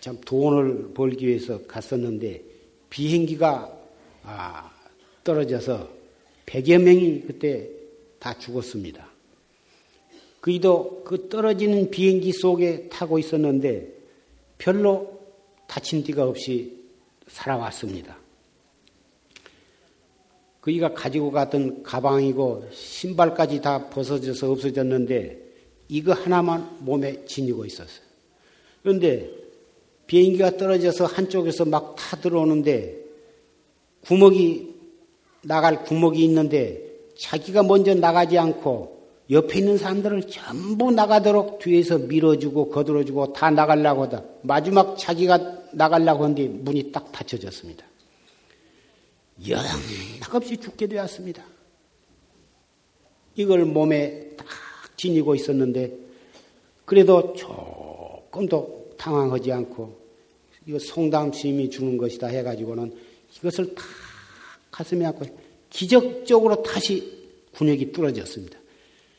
[0.00, 2.42] 참 돈을 벌기 위해서 갔었는데,
[2.90, 3.72] 비행기가,
[4.24, 4.72] 아,
[5.22, 5.88] 떨어져서
[6.46, 7.68] 100여 명이 그때
[8.18, 9.08] 다 죽었습니다.
[10.40, 13.94] 그이도 그 떨어지는 비행기 속에 타고 있었는데,
[14.58, 15.20] 별로
[15.68, 16.84] 다친 데가 없이
[17.28, 18.23] 살아왔습니다.
[20.64, 25.38] 그이가 가지고 갔던 가방이고 신발까지 다 벗어져서 없어졌는데
[25.88, 28.02] 이거 하나만 몸에 지니고 있었어요.
[28.82, 29.30] 그런데
[30.06, 32.96] 비행기가 떨어져서 한쪽에서 막 타 들어오는데
[34.06, 34.74] 구멍이
[35.42, 36.82] 나갈 구멍이 있는데
[37.18, 44.24] 자기가 먼저 나가지 않고 옆에 있는 사람들을 전부 나가도록 뒤에서 밀어주고 거들어주고 다 나가려고 하다
[44.42, 47.84] 마지막 자기가 나가려고 하는데 문이 딱 닫혀졌습니다.
[49.46, 51.44] 영락없이 죽게 되었습니다.
[53.36, 54.46] 이걸 몸에 딱
[54.96, 55.92] 지니고 있었는데
[56.84, 60.04] 그래도 조금도 당황하지 않고
[60.66, 62.94] 이거 송담 스님이 주는 것이다 해가지고는
[63.36, 63.82] 이것을 다
[64.70, 65.26] 가슴에 안고
[65.68, 68.58] 기적적으로 다시 군역이 뚫어졌습니다.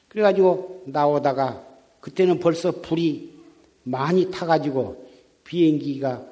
[0.08, 1.66] 그래가지고 나오다가
[2.00, 3.34] 그때는 벌써 불이
[3.84, 5.06] 많이 타가지고
[5.44, 6.26] 비행기가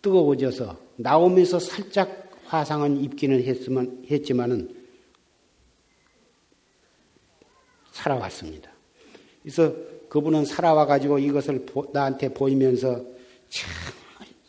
[0.00, 4.74] 뜨거워져서 나오면서 살짝 화상은 입기는 했지만, 했지만은
[7.92, 8.70] 살아왔습니다.
[9.42, 9.74] 그래서
[10.08, 13.04] 그분은 살아와 가지고 이것을 나한테 보이면서
[13.48, 14.00] 참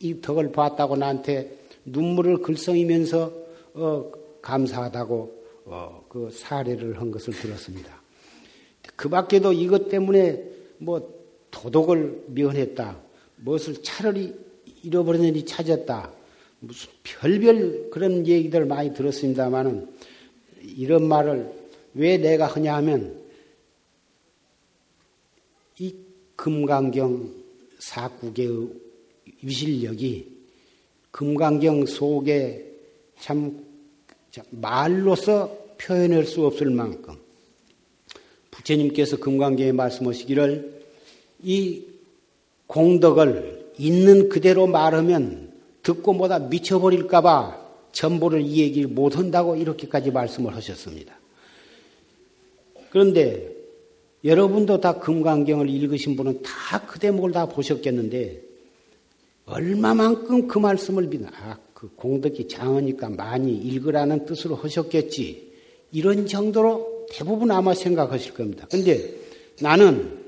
[0.02, 3.32] 이 덕을 봤다고 나한테 눈물을 글썽이면서
[3.76, 8.02] 어, 감사하다고 어, 그 사례를 한 것을 들었습니다.
[8.96, 10.44] 그 밖에도 이것 때문에
[10.80, 11.22] 뭐
[11.52, 13.00] 도덕을 미언했다.
[13.38, 14.34] 무엇을 차라리
[14.84, 16.12] 잃어버렸는지 찾았다.
[16.64, 19.88] 무슨 별별 그런 얘기들 많이 들었습니다만은
[20.78, 21.52] 이런 말을
[21.96, 23.20] 왜 내가 하냐 하면
[25.80, 25.96] 이
[26.36, 27.34] 금강경
[27.80, 28.70] 사국의
[29.42, 30.38] 위실력이
[31.10, 32.64] 금강경 속에
[33.20, 33.66] 참
[34.52, 37.16] 말로서 표현할 수 없을 만큼
[38.52, 40.84] 부처님께서 금강경에 말씀하시기를
[41.42, 41.86] 이
[42.68, 45.51] 공덕을 있는 그대로 말하면
[45.84, 47.60] 듣고 뭐다 미쳐버릴까봐
[47.92, 51.16] 전부를 이 얘기를 못한다고 이렇게까지 말씀을 하셨습니다.
[52.90, 53.56] 그런데
[54.24, 58.42] 여러분도 다 금강경을 읽으신 분은 다 그 대목을 다 보셨겠는데
[59.46, 65.52] 얼마만큼 그 말씀을 믿나 아, 그 공덕이 장하니까 많이 읽으라는 뜻으로 하셨겠지
[65.94, 68.68] 이런 정도로 대부분 아마 생각하실 겁니다.
[68.70, 69.16] 근데
[69.62, 70.20] 나는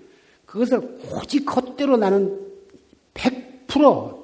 [0.45, 2.39] 그것을 오직 겉대로 나는
[3.13, 4.22] 100%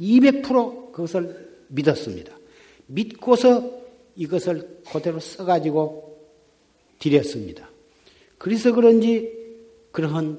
[0.00, 2.32] 200% 그것을 믿었습니다.
[2.86, 3.70] 믿고서
[4.16, 6.16] 이것을 그대로 써가지고
[6.98, 7.68] 드렸습니다.
[8.38, 9.32] 그래서 그런지
[9.92, 10.38] 그러한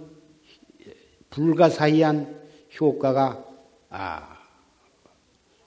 [1.30, 2.36] 불가사의한
[2.80, 3.46] 효과가
[3.90, 4.38] 아,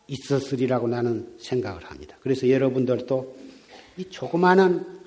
[0.07, 2.17] 있었으리라고 나는 생각을 합니다.
[2.21, 3.37] 그래서 여러분들도
[3.97, 5.01] 이 조그마한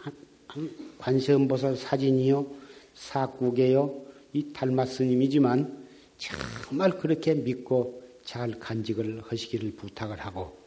[0.97, 2.47] 관세음보살 사진이요,
[2.93, 4.03] 사국이요,
[4.33, 5.85] 이 달마 스님이지만
[6.17, 10.57] 정말 그렇게 믿고 잘 간직을 하시기를 부탁을 하고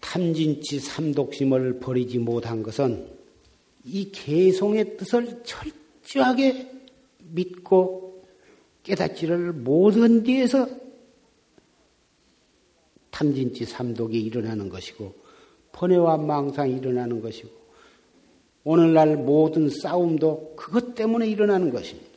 [0.00, 3.08] 탐진치 삼독심을 버리지 못한 것은
[3.84, 6.70] 이 개송의 뜻을 철저하게
[7.18, 8.24] 믿고
[8.82, 10.68] 깨닫지를 못한 뒤에서
[13.10, 15.14] 탐진치 삼독이 일어나는 것이고
[15.72, 17.50] 번뇌와 망상이 일어나는 것이고
[18.64, 22.09] 오늘날 모든 싸움도 그것 때문에 일어나는 것입니다.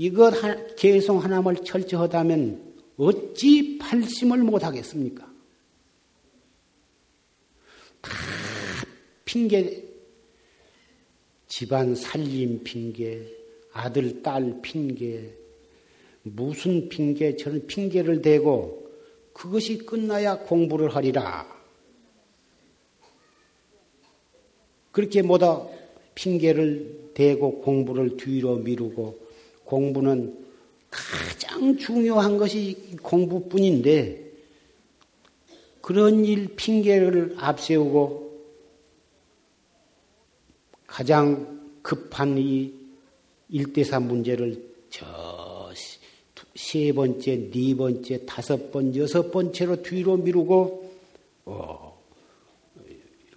[0.00, 0.32] 이것
[0.76, 5.30] 개송 하나를 철저하다면 어찌 팔심을 못하겠습니까?
[8.00, 8.10] 다
[9.26, 9.84] 핑계,
[11.48, 13.26] 집안 살림 핑계,
[13.74, 15.36] 아들, 딸 핑계,
[16.22, 18.90] 무슨 핑계, 저는 핑계를 대고
[19.34, 21.46] 그것이 끝나야 공부를 하리라.
[24.92, 25.66] 그렇게 뭐다
[26.14, 29.28] 핑계를 대고 공부를 뒤로 미루고
[29.70, 30.36] 공부는
[30.90, 34.32] 가장 중요한 것이 공부뿐인데
[35.80, 38.44] 그런 일 핑계를 앞세우고
[40.86, 42.74] 가장 급한 이
[43.48, 45.50] 일대사 문제를 저
[46.54, 50.92] 세 번째, 네 번째, 다섯 번, 여섯 번째로 뒤로 미루고
[51.46, 52.02] 어,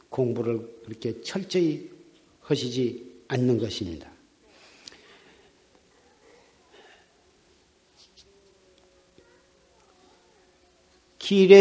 [0.09, 1.89] 공부를 그렇게 철저히
[2.41, 4.12] 하시지 않는 것입니다.
[11.23, 11.53] 길에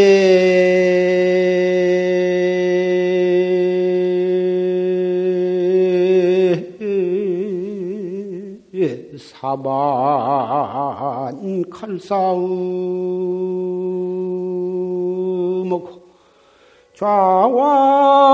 [9.17, 9.71] 사반
[11.71, 13.23] 칼싸움
[16.95, 18.33] 좌와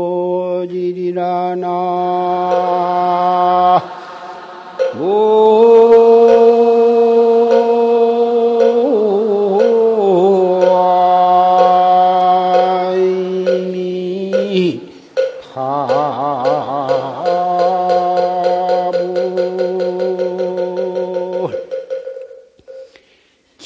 [1.57, 2.11] 나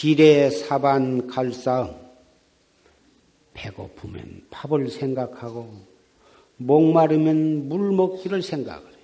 [0.04, 1.96] 길에 사반 갈싸움
[3.54, 5.72] 배고프면 밥을 생각하고
[6.58, 8.96] 목마르면 물 먹기를 생각을 해.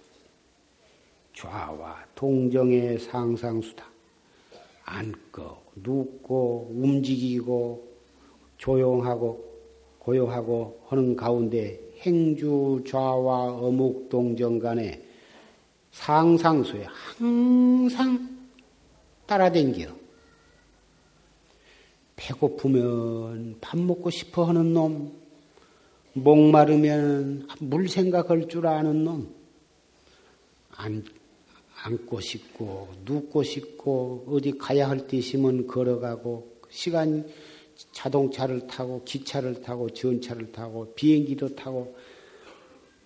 [1.35, 3.83] 좌와 동정의 상상수다.
[4.85, 7.89] 앉고 눕고 움직이고
[8.59, 9.43] 조용하고
[10.01, 15.03] 고요하고 하는 가운데 행주 좌와 어묵 동정 간에
[15.93, 18.37] 상상수에 항상
[19.25, 20.10] 따라댕겨.
[22.31, 25.13] 배고프면 밥 먹고 싶어 하는 놈,
[26.13, 29.35] 목마르면 물 생각할 줄 아는 놈,
[30.71, 31.05] 안,
[31.83, 37.27] 앉고 싶고, 눕고 싶고, 어디 가야 할 때 있으면 걸어가고, 시간
[37.93, 41.97] 자동차를 타고, 기차를 타고, 전차를 타고, 비행기도 타고,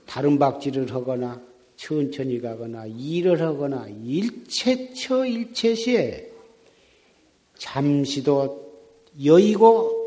[0.06, 1.40] 다른 박지를 하거나,
[1.76, 6.30] 천천히 가거나, 일을 하거나, 일체처 일체시에
[7.56, 8.63] 잠시도
[9.22, 10.04] 여의고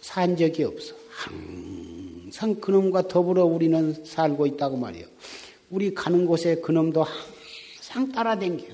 [0.00, 0.94] 산 적이 없어.
[1.08, 5.06] 항상 그놈과 더불어 우리는 살고 있다고 말이요.
[5.70, 8.64] 우리 가는 곳에 그놈도 항상 따라댕겨.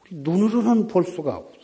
[0.00, 1.58] 우리 눈으로는 볼 수가 없어.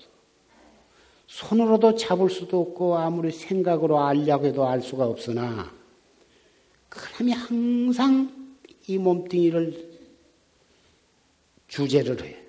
[1.26, 5.72] 손으로도 잡을 수도 없고 아무리 생각으로 알려고 해도 알 수가 없으나
[6.88, 8.52] 그놈이 항상
[8.86, 9.98] 이 몸뚱이를
[11.66, 12.43] 주제를 해.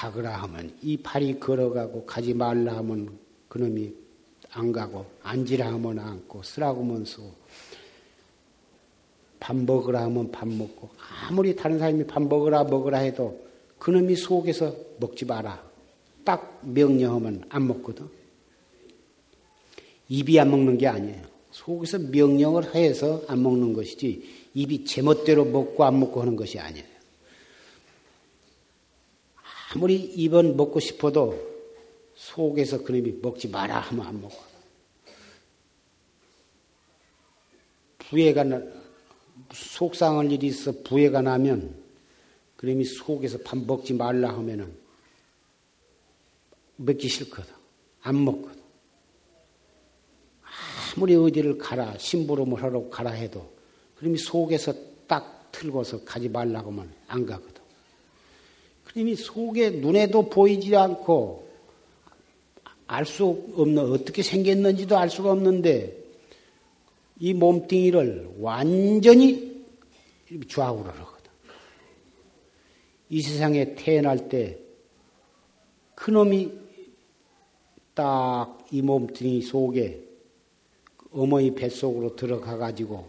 [0.00, 3.92] 가거라 하면 이 팔이 걸어가고 가지 말라 하면 그놈이
[4.52, 7.30] 안 가고 앉으라 하면 앉고 쓰라고 하면 쓰고
[9.38, 10.88] 밥 먹으라 하면 밥 먹고
[11.28, 13.38] 아무리 다른 사람이 밥 먹으라 먹으라 해도
[13.78, 15.62] 그놈이 속에서 먹지 마라.
[16.24, 18.08] 딱 명령하면 안 먹거든.
[20.08, 21.22] 입이 안 먹는 게 아니에요.
[21.50, 26.89] 속에서 명령을 해서 안 먹는 것이지 입이 제멋대로 먹고 안 먹고 하는 것이 아니에요
[29.72, 31.48] 아무리 입은 먹고 싶어도
[32.16, 34.36] 속에서 그놈이 먹지 마라 하면 안 먹어.
[37.98, 38.60] 부해가 나,
[39.52, 41.80] 속상할 일이 있어 부해가 나면
[42.56, 44.76] 그놈이 속에서 밥 먹지 말라 하면은
[46.76, 47.54] 먹기 싫거든.
[48.02, 48.60] 안 먹거든.
[50.96, 53.54] 아무리 어디를 가라, 심부름을 하러 가라 해도
[53.98, 54.74] 그놈이 속에서
[55.06, 57.59] 딱 틀고서 가지 말라고 하면 안 가거든.
[58.92, 61.48] 그러니 속에 눈에도 보이지 않고
[62.86, 63.24] 알 수
[63.54, 65.96] 없는 어떻게 생겼는지도 알 수가 없는데
[67.20, 69.64] 이 몸뚱이를 완전히
[70.48, 71.30] 좌우를 하거든.
[73.10, 74.58] 이 세상에 태어날 때
[75.94, 76.50] 그놈이
[77.94, 80.00] 딱 이 몸뚱이 속에
[81.12, 83.08] 어머니 뱃속으로 들어가 가지고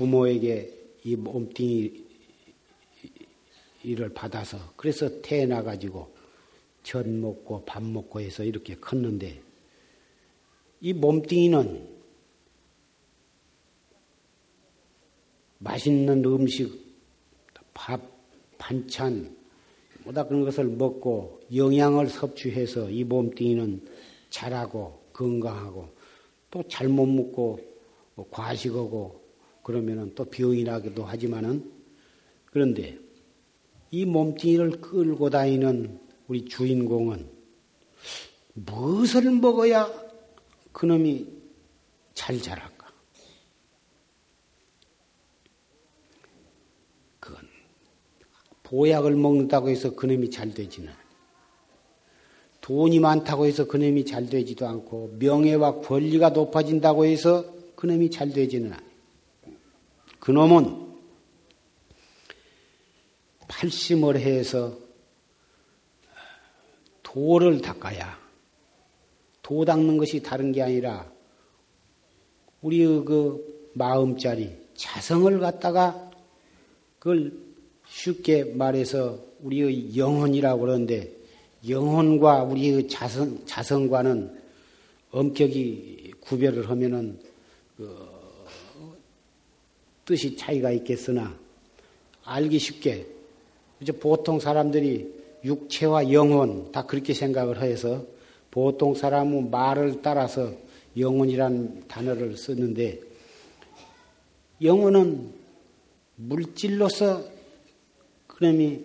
[0.00, 0.72] 부모에게
[1.04, 1.92] 이 몸뚱이
[3.82, 6.10] 일을 받아서 그래서 태어나 가지고
[6.82, 9.42] 전 먹고 밥 먹고 해서 이렇게 컸는데
[10.80, 12.00] 이 몸뚱이는
[15.58, 16.72] 맛있는 음식,
[17.74, 18.00] 밥,
[18.56, 19.36] 반찬,
[20.04, 23.86] 뭐다 그런 것을 먹고 영양을 섭취해서 이 몸뚱이는
[24.30, 25.90] 자라고 건강하고
[26.50, 27.60] 또 잘못 먹고
[28.14, 29.19] 뭐 과식하고
[29.62, 31.70] 그러면은 또 병이 나기도 하지만은
[32.46, 32.98] 그런데
[33.90, 37.28] 이 몸뚱이를 끌고 다니는 우리 주인공은
[38.54, 39.90] 무엇을 먹어야
[40.72, 41.26] 그놈이
[42.14, 42.92] 잘 자랄까?
[47.18, 47.48] 그건
[48.62, 50.92] 보약을 먹는다고 해서 그놈이 잘 되지는
[52.60, 57.44] 돈이 많다고 해서 그놈이 잘 되지도 않고 명예와 권리가 높아진다고 해서
[57.74, 58.89] 그놈이 잘 되지는 않아.
[60.20, 60.88] 그놈은
[63.48, 64.78] 팔심을 해서
[67.02, 68.18] 도를 닦아야
[69.42, 71.10] 도 닦는 것이 다른 게 아니라
[72.62, 76.10] 우리의 그 마음자리, 자성을 갖다가
[76.98, 77.32] 그걸
[77.88, 81.12] 쉽게 말해서 우리의 영혼이라고 그러는데
[81.68, 84.40] 영혼과 우리의 자성, 자성과는
[85.10, 87.18] 엄격히 구별을 하면은
[87.76, 88.09] 그
[90.10, 91.38] 뜻이 차이가 있겠으나
[92.24, 93.06] 알기 쉽게
[93.80, 95.08] 이제 보통 사람들이
[95.44, 98.04] 육체와 영혼 다 그렇게 생각을 해서
[98.50, 100.52] 보통 사람은 말을 따라서
[100.98, 102.98] 영혼이란 단어를 쓰는데
[104.60, 105.32] 영혼은
[106.16, 107.22] 물질로서
[108.26, 108.80] 그놈이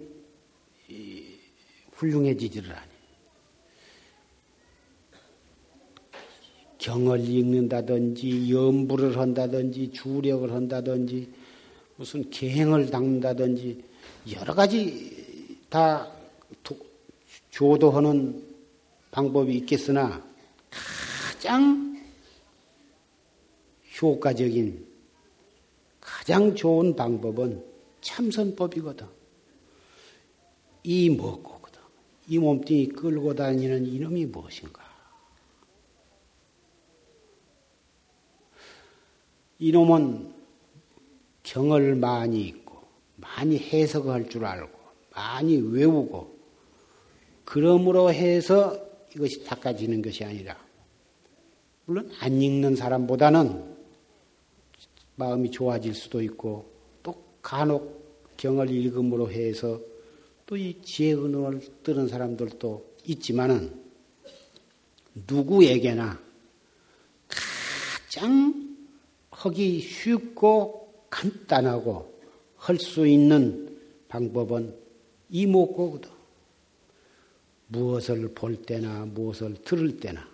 [1.94, 2.95] 훌륭해지지를 않아요.
[6.86, 11.28] 경을 읽는다든지 염불을 한다든지 주력을 한다든지
[11.96, 13.84] 무슨 계행을 닦는다든지
[14.36, 16.08] 여러 가지 다
[17.50, 18.40] 조도하는
[19.10, 20.24] 방법이 있겠으나
[20.70, 22.00] 가장
[24.00, 24.86] 효과적인
[26.00, 27.64] 가장 좋은 방법은
[28.02, 29.08] 참선법이거든.
[30.84, 31.82] 이 뭐고거든.
[32.28, 34.85] 이 몸뚱이 끌고 다니는 이놈이 무엇인가?
[39.60, 40.34] 이놈은
[41.44, 42.76] 경을 많이 읽고
[43.18, 44.78] 많이 해석할 줄 알고
[45.14, 46.36] 많이 외우고
[47.46, 48.78] 그러므로 해서
[49.16, 50.58] 이것이 닦아지는 것이 아니라
[51.86, 53.76] 물론 안 읽는 사람보다는
[55.16, 56.70] 마음이 좋아질 수도 있고
[57.04, 59.80] 또 간혹 경을 읽음으로 해서
[60.46, 63.74] 또 이 지혜 은을 뜨는 사람들도 있지만은
[65.28, 66.20] 누구에게나
[67.28, 68.65] 가장
[69.46, 72.14] 하기 쉽고 간단하고
[72.58, 73.78] 할 수 있는
[74.08, 74.74] 방법은
[75.30, 76.10] 이목고거든.
[77.68, 80.28] 무엇을 볼 때나 무엇을 들을 때나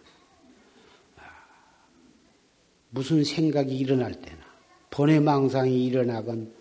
[2.89, 4.37] 무슨 생각이 일어날 때나
[4.89, 6.53] 번외망상이 일어나건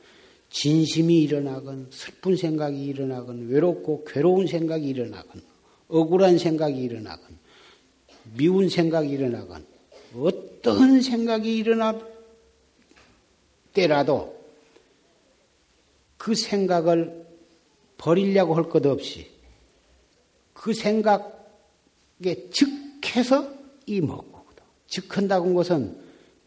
[0.48, 5.42] 진심이 일어나건 슬픈 생각이 일어나건 외롭고 괴로운 생각이 일어나건
[5.88, 7.38] 억울한 생각이 일어나건
[8.36, 9.64] 미운 생각이 일어나건
[10.16, 11.98] 어떤 생각이 일어나
[13.72, 14.38] 때라도
[16.16, 17.26] 그 생각을
[17.96, 19.30] 버리려고 할 것 없이
[20.54, 23.50] 그 생각에 즉해서
[23.86, 24.62] 이먹고거든.
[24.86, 25.96] 즉한다는 것은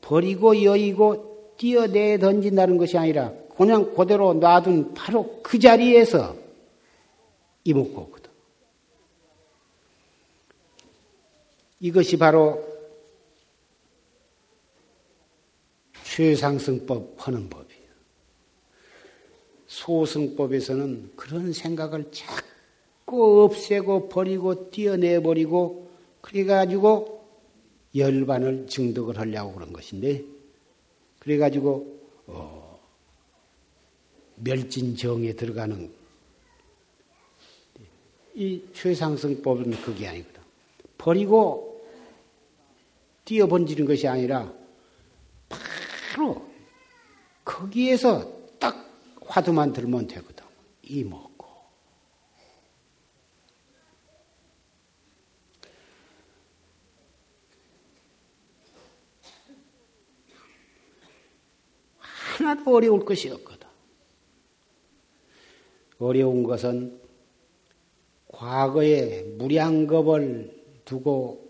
[0.02, 6.36] 버리고 여의고 뛰어내 던진다는 것이 아니라 그냥 그대로 놔둔 바로 그 자리에서
[7.64, 8.30] 이목고거든.
[11.80, 12.73] 이것이 바로
[16.14, 17.90] 최상승법 하는 법이에요.
[19.66, 25.90] 소승법에서는 그런 생각을 자꾸 없애고 버리고 띄어내버리고
[26.22, 27.26] 그래가지고
[27.96, 30.24] 열반을 증득을 하려고 그런 것인데
[31.18, 32.80] 그래가지고 어,
[34.36, 35.92] 멸진정에 들어가는
[38.36, 40.42] 이 최상승법은 그게 아니거든.
[41.00, 41.84] 버리고
[43.26, 44.54] 뛰어번지는 것이 아니라
[46.14, 46.48] 바로
[47.64, 48.76] 거기에서 딱
[49.22, 50.46] 화두만 들면 되거든.
[50.82, 51.48] 이 먹고.
[62.00, 63.68] 하나도 어려울 것이 없거든.
[66.00, 67.00] 어려운 것은
[68.28, 71.50] 과거에 무량겁을 두고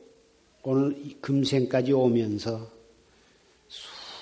[0.61, 2.69] 오늘 금생까지 오면서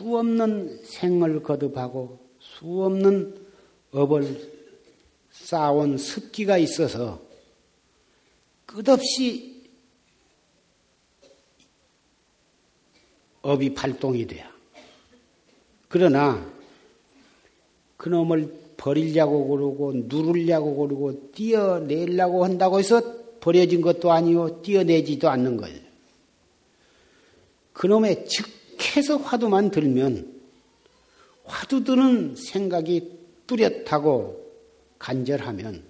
[0.01, 3.35] 수 없는 생을 거듭하고 수 없는
[3.91, 4.51] 업을
[5.29, 7.21] 쌓아온 습기가 있어서
[8.65, 9.61] 끝없이
[13.43, 14.45] 업이 발동이 돼요.
[15.87, 16.51] 그러나
[17.97, 23.01] 그놈을 버리려고 그러고 누르려고 그러고 띄어내려고 한다고 해서
[23.39, 25.79] 버려진 것도 아니고 띄어내지도 않는 거예요.
[27.73, 30.41] 그놈의 즉 계속해서 화두만 들면
[31.45, 34.41] 화두 드는 생각이 뚜렷하고
[34.97, 35.83] 간절하면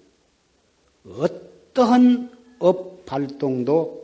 [1.08, 4.02] 어떠한 업 발동도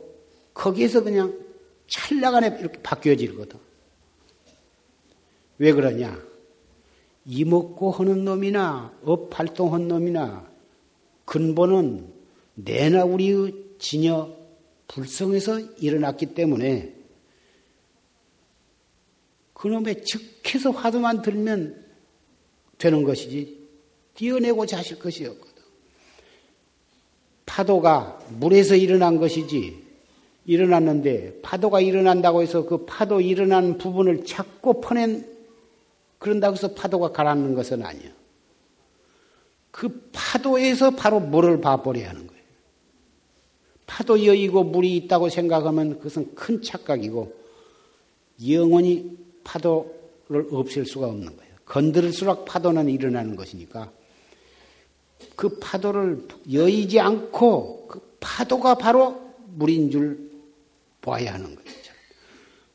[0.53, 1.39] 거기에서 그냥
[1.87, 3.59] 찰나간에 이렇게 바뀌어지거든.
[5.59, 6.19] 왜 그러냐?
[7.25, 10.47] 이뭣고 하는 놈이나 업 활동한 놈이나
[11.25, 12.11] 근본은
[12.55, 14.35] 내나 우리의 진여
[14.87, 16.98] 불성에서 일어났기 때문에
[19.59, 21.85] 그놈에 즉해서 화두만 들면
[22.77, 23.59] 되는 것이지
[24.15, 25.63] 띄어내고자 하실 것이 없거든.
[27.45, 29.83] 파도가 물에서 일어난 것이지
[30.45, 35.27] 일어났는데 파도가 일어난다고 해서 그 파도 일어난 부분을 찾고 퍼낸
[36.19, 38.11] 그런다고 해서 파도가 가라앉는 것은 아니에요.
[39.71, 42.43] 그 파도에서 바로 물을 봐버려야 하는 거예요.
[43.85, 47.33] 파도 여의고 물이 있다고 생각하면 그것은 큰 착각이고
[48.47, 51.53] 영원히 파도를 없앨 수가 없는 거예요.
[51.65, 53.91] 건드릴수록 파도는 일어나는 것이니까
[55.35, 60.29] 그 파도를 여의지 않고 그 파도가 바로 물인 줄
[61.01, 61.69] 봐야 하는 거죠.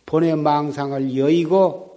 [0.07, 1.95] 본의 망상을 여의고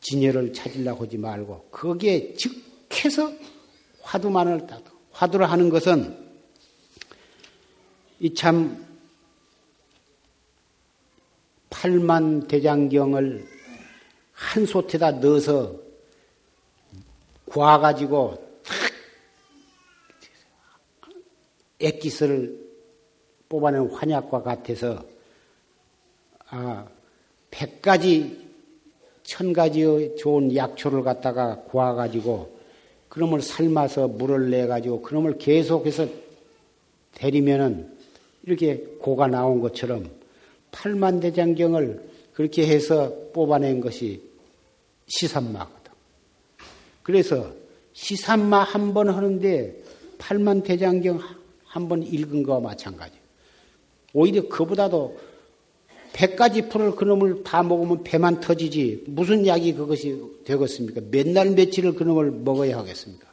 [0.00, 3.32] 진열을 찾으려고 하지 말고 거기에 즉해서
[4.00, 6.22] 화두만을 따도 화두를 하는 것은
[8.20, 8.91] 이 참
[11.72, 13.48] 팔만 대장경을
[14.32, 15.74] 한 솥에다 넣어서
[17.46, 18.52] 구워가지고
[21.80, 22.60] 액기스를
[23.48, 25.02] 뽑아낸 환약과 같아서
[26.50, 26.86] 아,
[27.50, 28.46] 백 가지,
[29.22, 32.60] 천 가지의 좋은 약초를 갖다가 구워가지고
[33.08, 36.06] 그놈을 삶아서 물을 내가지고 그놈을 계속해서
[37.14, 37.90] 데리면은
[38.42, 40.21] 이렇게 고가 나온 것처럼
[40.72, 44.22] 팔만대장경을 그렇게 해서 뽑아낸 것이
[45.06, 45.92] 시산마거든.
[47.02, 47.52] 그래서
[47.92, 49.76] 시산마 한 번 하는데
[50.18, 51.20] 팔만대장경
[51.64, 53.14] 한 번 읽은 거와 마찬가지.
[54.12, 55.18] 오히려 그보다도
[56.12, 61.00] 백가지 풀을 그놈을 다 먹으면 배만 터지지 무슨 약이 그것이 되겠습니까?
[61.10, 63.26] 맨날 며칠을 그놈을 먹어야 하겠습니까?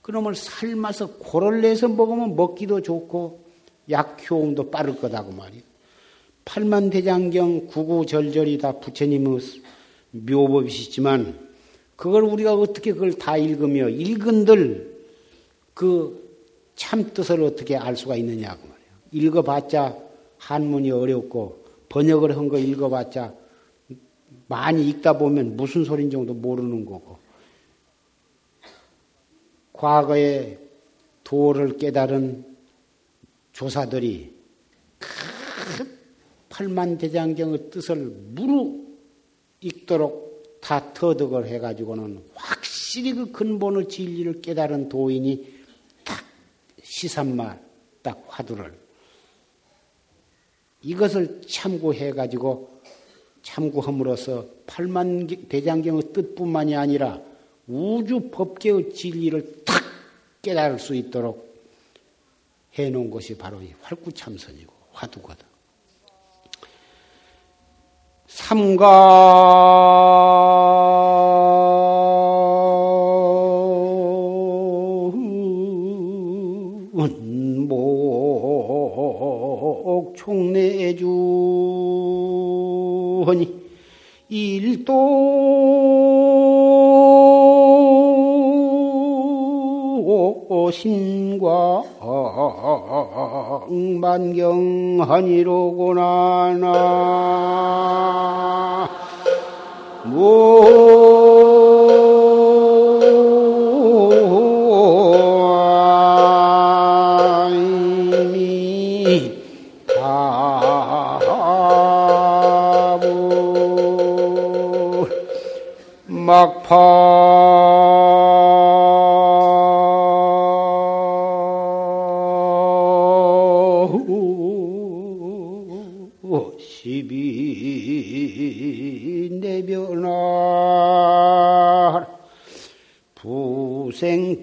[0.00, 3.44] 그놈을 삶아서 고를 내서 먹으면 먹기도 좋고
[3.90, 5.62] 약 효험도 빠를 거다고 말이에요.
[6.44, 9.40] 팔만대장경 구구절절이 다 부처님의
[10.12, 11.48] 묘법이시지만
[11.96, 14.98] 그걸 우리가 어떻게 그걸 다 읽으며 읽은들
[15.74, 16.30] 그
[16.80, 18.90] 참 뜻을 어떻게 알 수가 있느냐고 말이에요.
[19.12, 19.98] 읽어봤자
[20.38, 23.34] 한문이 어렵고 번역을 한 거 읽어봤자
[24.48, 27.18] 많이 읽다 보면 무슨 소린 정도 모르는 거고
[29.74, 30.58] 과거에
[31.22, 32.46] 도를 깨달은
[33.52, 34.34] 조사들이
[34.98, 35.99] 큰
[36.60, 38.70] 팔만 대장경의 뜻을 무르
[39.62, 45.54] 읽도록 다 터득을 해가지고는 확실히 그 근본의 진리를 깨달은 도인이
[46.04, 46.22] 딱
[46.82, 47.56] 시산마
[48.02, 48.78] 딱 화두를
[50.82, 52.82] 이것을 참고해가지고
[53.40, 57.22] 참고함으로써 팔만 대장경의 뜻뿐만이 아니라
[57.68, 59.82] 우주 법계의 진리를 탁
[60.42, 61.58] 깨달을 수 있도록
[62.74, 65.49] 해놓은 것이 바로 이 활구참선이고 화두거든.
[68.30, 68.86] 삼가원목
[80.16, 81.10] 총내주하니
[84.28, 85.40] 일도
[90.70, 91.84] 신과
[94.00, 95.00] 만경하니로구나
[96.60, 97.60] 나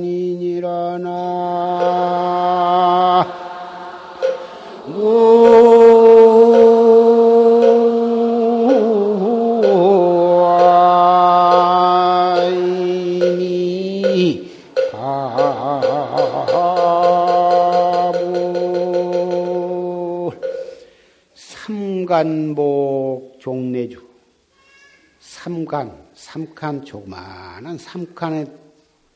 [22.11, 24.00] 삼간복 종내주
[25.41, 28.45] 삼간, 삼칸 조그마한 삼칸의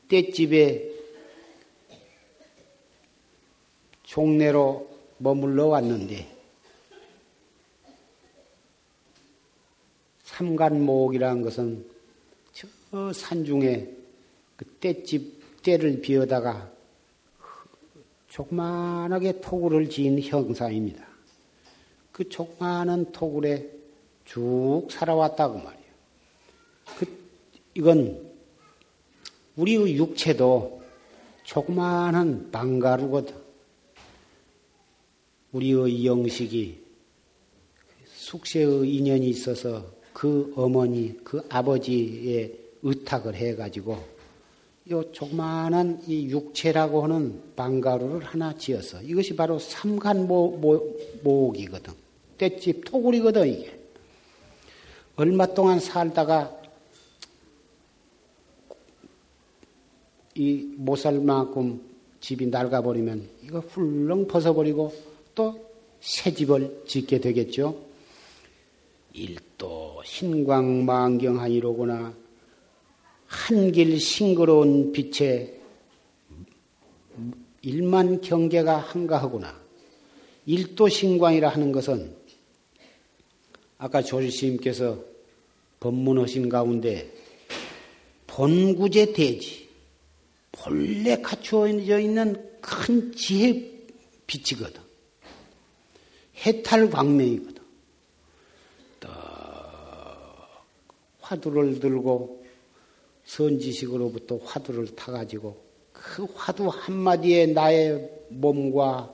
[0.09, 0.91] 떼집에
[4.01, 6.27] 종내로 머물러 왔는데
[10.23, 11.85] 삼간목이라는 것은
[12.53, 13.87] 저 산중에
[14.57, 16.71] 그 떼집 떼를 비어다가
[18.29, 21.05] 조그만하게 토굴을 지은 형상입니다.
[22.11, 23.69] 그 조그마한 토굴에
[24.25, 25.84] 쭉 살아왔다고 말이에요.
[26.97, 27.05] 그,
[27.73, 28.31] 이건
[29.55, 30.81] 우리의 육체도
[31.43, 33.35] 조그마한 방가루거든.
[35.51, 36.83] 우리의 영식이
[38.05, 44.15] 숙세의 인연이 있어서 그 어머니, 그 아버지의 의탁을 해가지고
[44.91, 50.59] 요 조그마한 이 육체라고 하는 방가루를 하나 지어서 이것이 바로 삼간 모
[51.23, 51.93] 모옥이거든.
[52.37, 53.79] 떼집 토굴이거든 이게.
[55.15, 56.64] 얼마 동안 살다가
[60.37, 61.81] 이 못 살 만큼
[62.19, 64.93] 집이 낡아버리면 이거 훌렁 벗어버리고
[65.33, 65.65] 또
[66.05, 67.83] 새 집을 짓게 되겠죠.
[69.13, 72.13] 일도 신광망경하니로구나
[73.25, 75.59] 한길 싱그러운 빛에
[77.63, 79.59] 일만 경계가 한가하구나.
[80.45, 82.15] 일도 신광이라 하는 것은
[83.79, 84.99] 아까 조실스님께서
[85.79, 87.11] 법문하신 가운데
[88.27, 89.64] 본구제 대지
[90.57, 93.71] 본래 갖추어져 있는 큰 지혜
[94.25, 94.81] 빛이거든.
[96.45, 97.63] 해탈 광명이거든.
[98.99, 99.09] 또
[101.19, 102.45] 화두를 들고
[103.25, 109.13] 선지식으로부터 화두를 타가지고 그 화두 한마디에 나의 몸과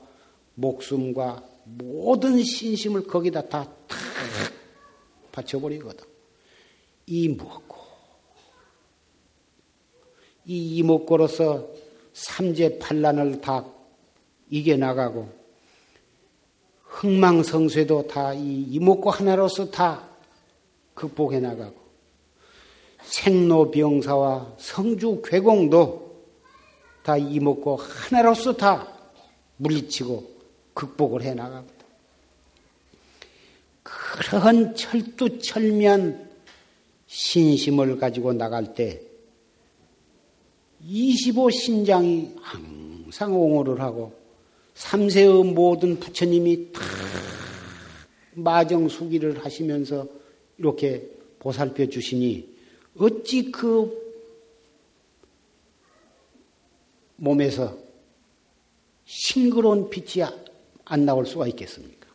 [0.56, 4.02] 목숨과 모든 신심을 거기다 다 탁
[5.32, 6.06] 바쳐버리거든.
[7.08, 7.71] 이 무엇고
[10.46, 11.68] 이 이목고로서
[12.14, 13.66] 삼재 판란을 다
[14.50, 15.30] 이겨나가고
[16.84, 20.08] 흥망성쇠도 다 이 이목고 하나로서 다
[20.94, 21.76] 극복해 나가고
[23.04, 26.26] 생로병사와 성주 괴공도
[27.04, 28.88] 다 이목고 하나로서 다
[29.58, 30.30] 물리치고
[30.74, 31.86] 극복을 해 나갑니다.
[33.84, 36.30] 그러한 철두철미한
[37.08, 39.02] 신심을 가지고 나갈 때
[40.88, 44.14] 25신장이 항상 옹호를 하고
[44.74, 46.82] 삼세의 모든 부처님이 다
[48.34, 50.08] 마정수기를 하시면서
[50.58, 51.08] 이렇게
[51.40, 52.50] 보살펴 주시니
[52.98, 54.00] 어찌 그
[57.18, 57.78] 몸에서
[59.06, 60.26] 싱그러운 빛이
[60.86, 62.08] 안 나올 수가 있겠습니까?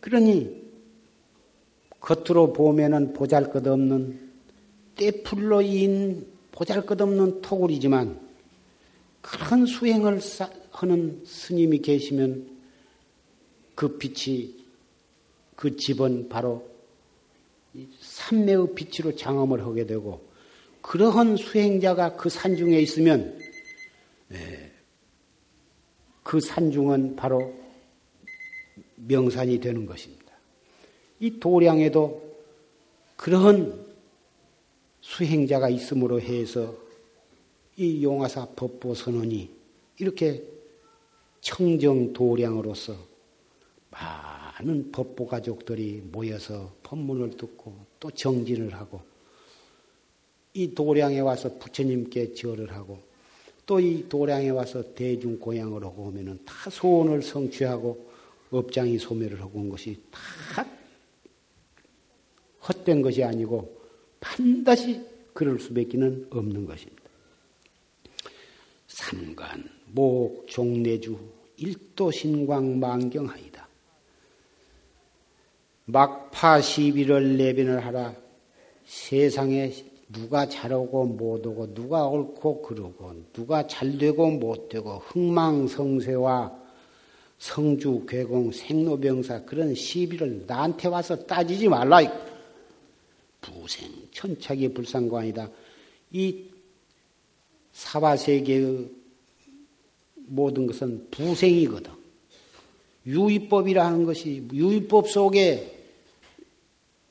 [0.00, 0.62] 그러니
[2.00, 4.31] 겉으로 보면은 보잘 것 없는
[4.96, 8.20] 떼풀로 인 보잘 것 없는 토굴이지만
[9.20, 10.20] 큰 수행을
[10.70, 12.50] 하는 스님이 계시면
[13.74, 14.54] 그 빛이
[15.56, 16.68] 그 집은 바로
[18.00, 20.28] 삼매의 빛으로 장엄을 하게 되고
[20.82, 23.38] 그러한 수행자가 그 산중에 있으면
[24.32, 24.72] 예,
[26.22, 27.54] 그 산중은 바로
[28.96, 30.32] 명산이 되는 것입니다.
[31.20, 32.20] 이 도량에도
[33.16, 33.91] 그러한
[35.02, 36.74] 수행자가 있음으로 해서
[37.76, 39.50] 이 용화사 법보 선언이
[39.98, 40.42] 이렇게
[41.40, 42.96] 청정 도량으로서
[43.90, 49.02] 많은 법보 가족들이 모여서 법문을 듣고 또 정진을 하고
[50.54, 52.98] 이 도량에 와서 부처님께 절을 하고
[53.66, 58.10] 또 이 도량에 와서 대중 고향을 하고 오면은 다 소원을 성취하고
[58.50, 60.66] 업장이 소멸을 하고 온 것이 다
[62.68, 63.81] 헛된 것이 아니고
[64.22, 65.04] 반드시
[65.34, 67.02] 그럴 수밖에는 없는 것입니다.
[68.86, 71.18] 삼관, 목, 종내주,
[71.56, 73.68] 일도 신광 망경하이다.
[75.86, 78.14] 막파 시비를 내변을 하라.
[78.86, 79.72] 세상에
[80.08, 86.62] 누가 잘하고 못하고 누가 옳고 그르고 누가 잘되고 못되고 흥망성쇠와
[87.38, 92.00] 성주, 괴공, 생로병사 그런 시비를 나한테 와서 따지지 말라.
[93.42, 95.50] 부생, 천착이 불상관이다.
[96.12, 96.44] 이
[97.72, 98.90] 사바세계의
[100.14, 101.92] 모든 것은 부생이거든.
[103.04, 105.80] 유의법이라 는 것이 유의법 속에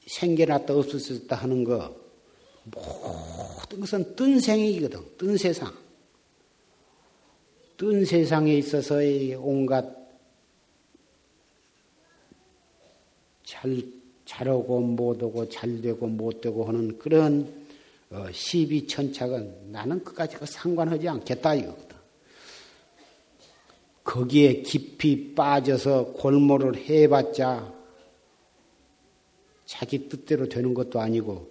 [0.07, 1.95] 생겨났다 없어졌다 하는 거
[2.63, 5.17] 모든 것은 뜬 생이거든.
[5.17, 5.73] 뜬 세상.
[7.77, 10.01] 뜬 세상에 있어서의 온갖
[13.43, 13.84] 잘,
[14.32, 17.53] 잘하고 못하고 잘되고 못되고 하는 그런
[18.09, 21.97] 어, 시비천착은 나는 끝까지 그 상관하지 않겠다 이거거든.
[24.03, 27.73] 거기에 깊이 빠져서 골몰을 해봤자
[29.65, 31.49] 자기 뜻대로 되는 것도 아니고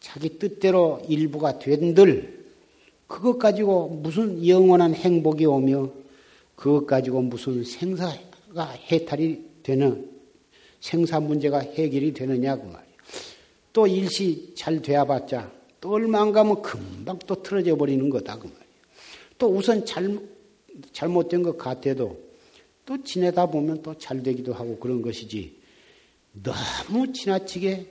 [0.00, 2.46] 자기 뜻대로 일부가 된들
[3.06, 5.90] 그것 가지고 무슨 영원한 행복이 오며
[6.54, 10.17] 그것 가지고 무슨 생사가 해탈이 되는
[10.80, 12.94] 생사 문제가 해결이 되느냐 그 말이에요.
[13.72, 18.64] 또 일시 잘 되어봤자 또 얼마 안 가면 금방 또 틀어져 버리는 거다 그 말이에요.
[19.38, 20.18] 또 우선 잘,
[20.92, 22.18] 잘못된 것 같아도
[22.84, 25.56] 또 지내다 보면 또 잘 되기도 하고 그런 것이지
[26.42, 27.86] 너무 지나치게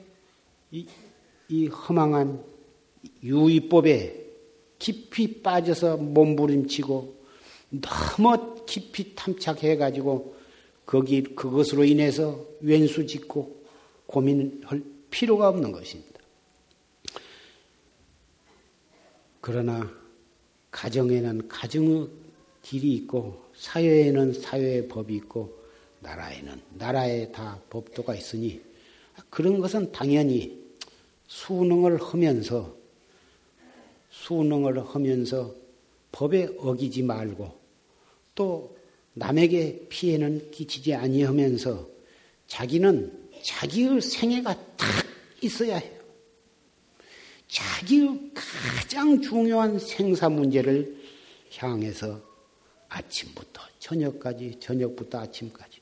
[0.71, 0.88] 이,
[1.49, 2.43] 이 허망한
[3.23, 4.25] 유의법에
[4.79, 7.15] 깊이 빠져서 몸부림치고
[7.69, 10.36] 너무 깊이 탐착해가지고
[10.88, 13.63] 거기 그것으로 인해서 왼수 짓고
[14.07, 14.81] 고민할
[15.11, 16.17] 필요가 없는 것입니다.
[19.41, 19.93] 그러나
[20.71, 22.07] 가정에는 가정의
[22.61, 25.57] 길이 있고 사회에는 사회의 법이 있고
[25.99, 28.61] 나라에는 나라의 다 법도가 있으니
[29.29, 30.57] 그런 것은 당연히
[31.27, 32.73] 수능을 하면서
[34.09, 35.53] 수능을 하면서
[36.13, 37.57] 법에 어기지 말고
[38.35, 38.76] 또
[39.18, 41.88] 남에게 피해는 끼치지 아니하면서
[42.47, 44.88] 자기는 자기의 생애가 딱
[45.41, 45.97] 있어야 해요.
[47.47, 50.97] 자기의 가장 중요한 생사 문제를
[51.55, 52.22] 향해서
[52.89, 55.80] 아침부터 저녁까지, 저녁부터 아침까지.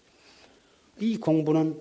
[1.00, 1.78] 이 공부는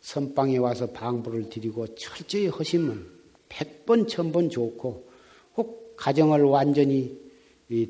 [0.00, 3.06] 선방에 와서 방부를 드리고 철저히 하시면
[3.48, 5.10] 백번, 천 번 좋고
[5.56, 7.19] 혹 가정을 완전히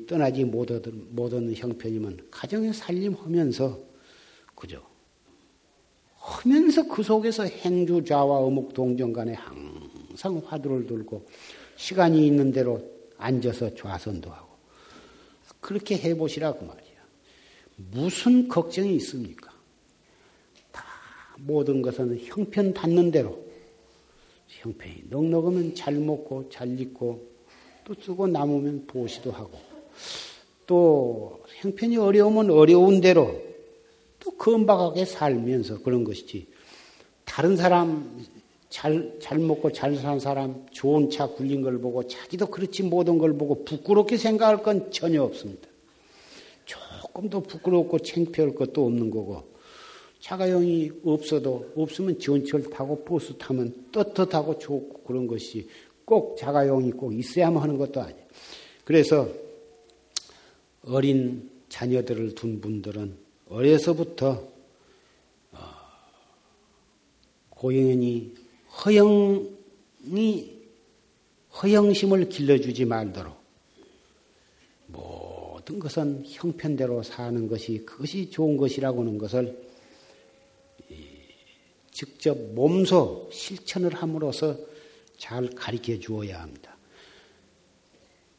[0.05, 3.79] 떠나지 못하는 형편이면 가정에 살림하면서
[4.53, 4.83] 그죠?
[6.17, 11.25] 하면서 그 속에서 행주 좌와 어묵 동정 간에 항상 화두를 들고
[11.77, 12.79] 시간이 있는 대로
[13.17, 14.49] 앉아서 좌선도 하고
[15.59, 16.91] 그렇게 해보시라고 그 말이야.
[17.91, 19.51] 무슨 걱정이 있습니까?
[20.71, 20.83] 다
[21.37, 23.43] 모든 것은 형편 받는 대로
[24.47, 27.31] 형편이 넉넉하면 잘 먹고 잘 입고
[27.83, 29.70] 또 쓰고 남으면 보시도 하고
[30.67, 33.41] 또 형편이 어려우면 어려운 대로
[34.19, 36.47] 또 건박하게 살면서 그런 것이지.
[37.25, 38.25] 다른 사람
[38.69, 43.33] 잘, 잘 먹고 잘 사는 사람 좋은 차 굴린 걸 보고 자기도 그렇지 못한 걸
[43.33, 45.67] 보고 부끄럽게 생각할 건 전혀 없습니다.
[46.65, 49.43] 조금도 부끄럽고 창피할 것도 없는 거고
[50.21, 55.67] 자가용이 없어도 없으면 지원철 타고 버스 타면 떳떳하고 좋고 그런 것이
[56.05, 58.25] 꼭 자가용이 꼭 있어야만 하는 것도 아니에요.
[58.85, 59.27] 그래서
[60.83, 63.17] 어린 자녀들을 둔 분들은
[63.49, 64.47] 어려서부터
[65.51, 65.59] 어,
[67.49, 68.33] 고연히
[68.83, 70.61] 허영이
[71.61, 73.39] 허영심을 길러주지 말도록
[74.87, 79.71] 모든 것은 형편대로 사는 것이 그것이 좋은 것이라고 하는 것을
[81.91, 84.57] 직접 몸소 실천을 함으로써
[85.17, 86.70] 잘 가르쳐 주어야 합니다.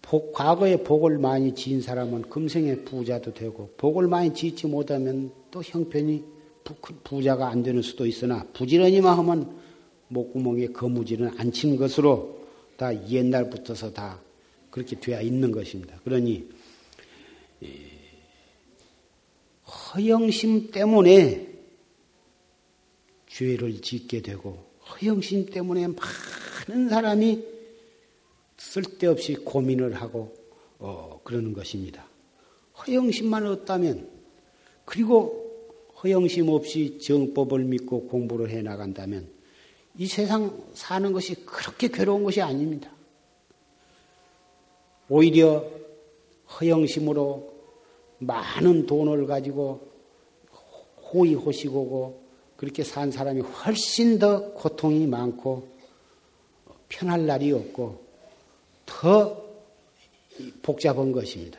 [0.02, 6.24] 복, 과거에 복을 많이 지은 사람은 금생에 부자도 되고 복을 많이 지지 못하면 또 형편이
[7.04, 9.56] 부 자가 안 되는 수도 있으나 부지런히만 하면
[10.08, 12.40] 목구멍에 거무지는 않친 것으로
[12.76, 14.20] 다 옛날부터서 다
[14.70, 15.98] 그렇게 되어 있는 것입니다.
[16.04, 16.48] 그러니
[19.66, 21.48] 허영심 때문에
[23.28, 25.88] 죄를 짓게 되고 허영심 때문에
[26.68, 27.51] 많은 사람이
[28.62, 30.32] 쓸데없이 고민을 하고
[30.78, 32.06] 어, 그러는 것입니다.
[32.78, 34.08] 허영심만 없다면
[34.84, 35.42] 그리고
[36.02, 39.28] 허영심 없이 정법을 믿고 공부를 해 나간다면
[39.98, 42.90] 이 세상 사는 것이 그렇게 괴로운 것이 아닙니다.
[45.08, 45.68] 오히려
[46.58, 47.52] 허영심으로
[48.18, 49.92] 많은 돈을 가지고
[51.12, 52.22] 호의호식하고
[52.56, 55.68] 그렇게 산 사람이 훨씬 더 고통이 많고
[56.88, 58.01] 편할 날이 없고
[58.86, 59.42] 더
[60.62, 61.58] 복잡한 것입니다.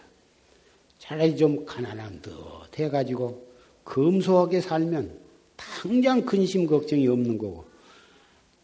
[0.99, 2.31] 차라리 좀 가난한 듯
[2.77, 3.45] 해가지고
[3.83, 5.19] 검소하게 살면
[5.55, 7.65] 당장 근심 걱정이 없는 거고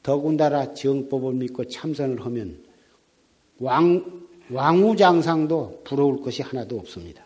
[0.02, 2.64] 더군다나 정법을 믿고 참선을 하면
[3.60, 7.26] 왕, 왕우장상도 부러울 것이 하나도 없습니다.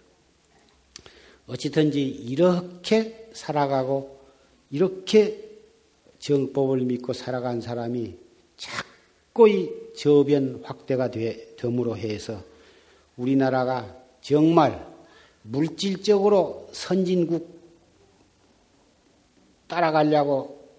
[1.46, 4.20] 어찌든지 이렇게 살아가고
[4.72, 5.52] 이렇게
[6.20, 8.18] 정법을 믿고 살아간 사람이
[9.34, 12.44] 자꾸이 저변 확대가 됨으로 해서
[13.18, 14.88] 우리나라가 정말
[15.42, 17.60] 물질적으로 선진국
[19.68, 20.70] 따라가려고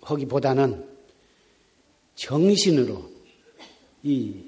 [0.00, 0.88] 하기보다는
[2.14, 3.10] 정신으로
[4.04, 4.44] 이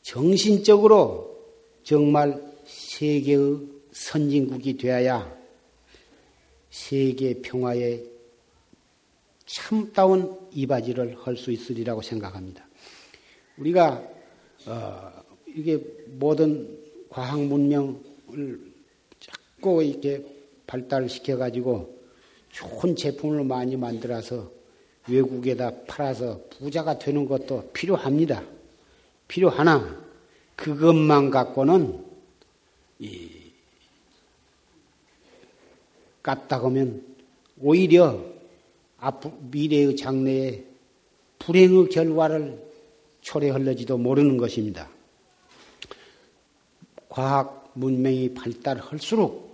[0.00, 1.38] 정신적으로
[1.82, 3.58] 정말 세계의
[3.92, 5.36] 선진국이 되어야
[6.70, 8.15] 세계 평화에
[9.46, 12.66] 참다운 이바지를 할 수 있으리라고 생각합니다.
[13.56, 14.02] 우리가
[14.66, 15.12] 어,
[15.46, 15.80] 이게
[16.18, 16.78] 모든
[17.08, 18.60] 과학 문명을
[19.20, 20.24] 자꾸 이렇게
[20.66, 21.96] 발달시켜 가지고
[22.50, 24.50] 좋은 제품을 많이 만들어서
[25.08, 28.42] 외국에다 팔아서 부자가 되는 것도 필요합니다.
[29.28, 30.04] 필요하나
[30.56, 32.04] 그것만 갖고는
[32.98, 33.30] 이
[36.22, 37.04] 깠다 면
[37.60, 38.35] 오히려 앞
[39.50, 40.64] 미래의 장래에
[41.38, 42.66] 불행의 결과를
[43.20, 44.90] 초래할려지도 모르는 것입니다.
[47.08, 49.46] 과학 문명이 발달할수록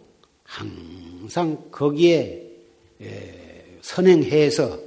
[0.44, 2.50] 항상 거기에
[3.80, 4.78] 선행해서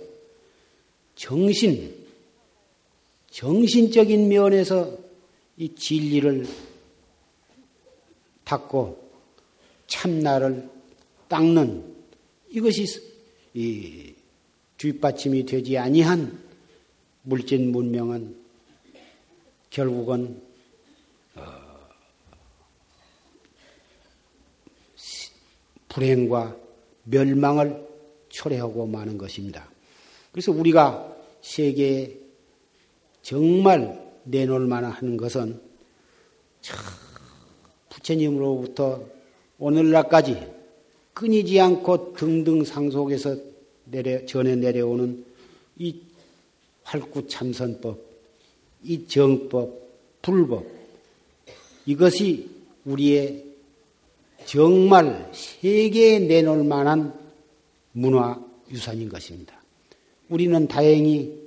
[1.16, 1.96] 정신,
[3.30, 4.98] 정신적인 면에서
[5.58, 6.48] 이 진리를
[8.44, 9.10] 닦고
[9.88, 10.70] 참나를
[11.28, 11.96] 닦는
[12.50, 12.86] 이것이
[13.54, 14.15] 이
[14.78, 16.38] 뒷받침이 되지 아니한
[17.24, 18.36] 물질 문명은
[19.70, 20.42] 결국은
[21.36, 21.42] 어,
[25.90, 26.56] 불행과
[27.04, 27.88] 멸망을
[28.30, 29.70] 초래하고 마는 것입니다.
[30.32, 32.18] 그래서 우리가 세계에
[33.22, 35.60] 정말 내놓을 만한 것은
[37.90, 39.04] 부처님으로부터
[39.58, 40.54] 오늘날까지
[41.14, 43.55] 끊이지 않고 등등 상속에서
[43.86, 45.26] 내려, 전해 내려오는
[45.78, 46.02] 이
[46.84, 48.00] 활구참선법,
[48.84, 49.88] 이 정법,
[50.22, 50.66] 불법,
[51.86, 52.50] 이것이
[52.86, 53.44] 우리의
[54.46, 57.14] 정말 세계에 내놓을 만한
[57.92, 59.60] 문화 유산인 것입니다.
[60.30, 61.40] 우리는 다행히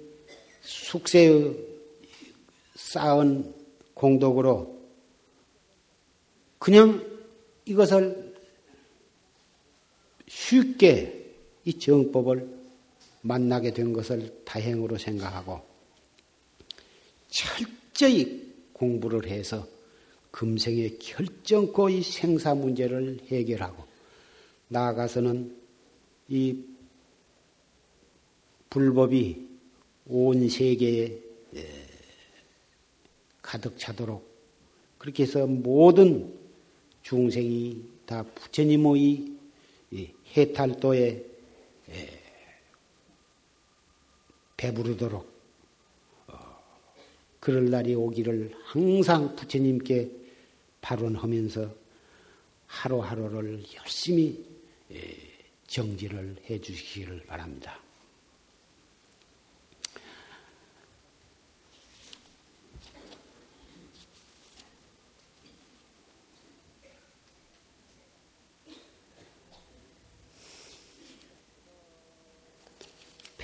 [0.63, 1.57] 숙세의
[2.75, 3.53] 쌓은
[3.95, 4.79] 공덕으로
[6.59, 7.05] 그냥
[7.65, 8.35] 이것을
[10.27, 11.18] 쉽게
[11.69, 12.49] 이 정법을
[13.21, 15.61] 만나게 된 것을 다행으로 생각하고
[17.29, 19.69] 철저히 공부를 해서
[20.31, 23.85] 금생에 결정코 이 생사 문제를 해결하고
[24.69, 25.55] 나아가서는
[26.29, 26.65] 이
[28.71, 29.47] 불법이
[30.07, 31.19] 온 세계에
[33.43, 34.27] 가득 차도록
[34.97, 36.33] 그렇게 해서 모든
[37.03, 39.37] 중생이 다 부처님의
[40.35, 41.38] 해탈도에
[44.59, 45.27] 배부르도록
[46.27, 46.39] 어,
[47.41, 50.11] 그럴 날이 오기를 항상 부처님께
[50.83, 51.75] 발언하면서
[52.67, 54.45] 하루하루를 열심히
[55.67, 57.81] 정지를 해 주시기를 바랍니다.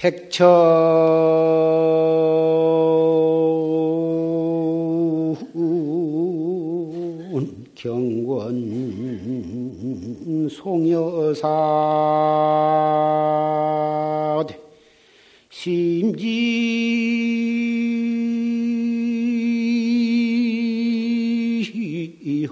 [0.05, 0.45] 백천
[7.75, 8.45] 경권
[10.51, 11.49] 송여사.
[15.49, 16.45] 심지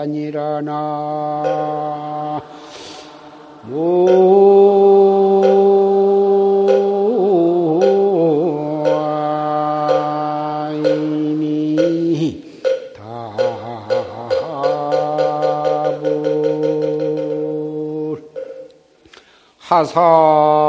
[19.73, 20.62] 하사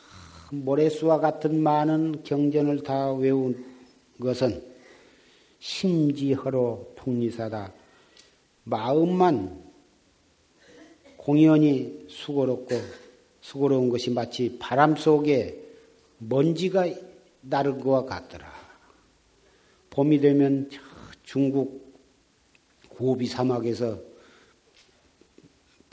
[0.64, 3.66] 모래수와 같은 많은 경전을 다 외운
[4.18, 4.64] 것은
[5.60, 7.74] 심지허로 풍리사다.
[8.64, 9.62] 마음만
[11.18, 12.76] 공연히 수고롭고
[13.42, 15.62] 수고로운 것이 마치 바람 속에
[16.20, 16.86] 먼지가
[17.42, 18.54] 나를 것과 같더라.
[19.90, 20.70] 봄이 되면
[21.24, 21.94] 중국
[22.88, 24.13] 고비 사막에서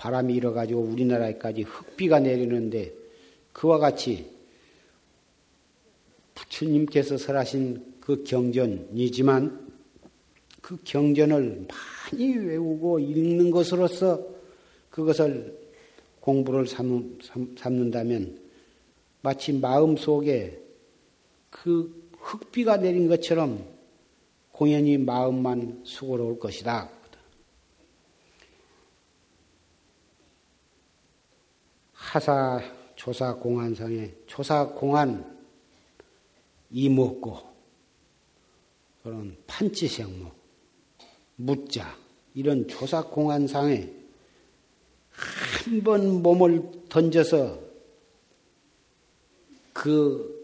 [0.01, 2.95] 바람이 일어가지고 우리나라에까지 흙비가 내리는데
[3.53, 4.31] 그와 같이
[6.35, 9.69] 부처님께서 설하신 그 경전이지만
[10.63, 14.27] 그 경전을 많이 외우고 읽는 것으로서
[14.89, 15.59] 그것을
[16.21, 16.67] 공부를
[17.59, 18.39] 삼는다면
[19.21, 20.63] 마치 마음 속에
[21.51, 23.67] 그 흙비가 내린 것처럼
[24.51, 27.00] 공연히 마음만 수고로울 것이다.
[32.11, 32.61] 하사
[32.97, 35.39] 조사 공안상에 조사 공안
[36.71, 37.39] 이먹고
[39.03, 40.35] 그런 판치생목
[41.37, 41.97] 묻자
[42.35, 43.89] 이런 조사 공안상에
[45.11, 47.61] 한 번 몸을 던져서
[49.73, 50.41] 그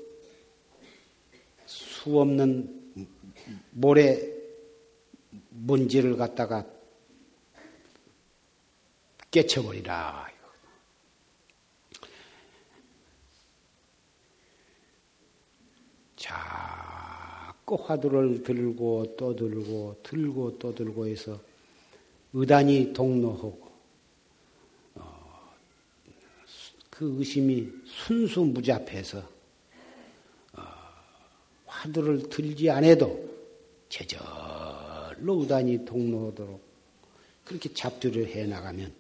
[2.07, 2.95] 수 없는
[3.73, 4.17] 모래
[5.51, 6.65] 먼지를 갖다가
[9.33, 10.36] 깨쳐버리라.
[16.27, 21.39] 자꾸 화두를 들고 또 들고 들고 또 들고 해서
[22.33, 23.71] 의단이 동로하고
[24.97, 25.55] 어,
[26.91, 29.19] 그 의심이 순수무잡해서
[30.55, 30.63] 어,
[31.67, 33.25] 화두를 들지 않아도
[33.89, 36.61] 제절로 의단이 동로하도록
[37.45, 38.93] 그렇게 잡두를 해 나가면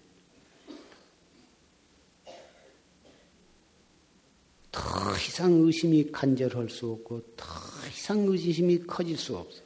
[4.76, 7.46] 더 이상 의심이 간절할 수 없고 더
[7.88, 9.62] 이상 의심이 커질 수 없어.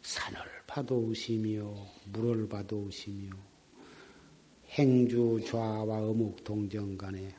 [0.00, 3.32] 산을 봐도 의심이요, 물을 봐도 의심이요.
[4.70, 7.34] 행주 좌와 어묵 동정 간에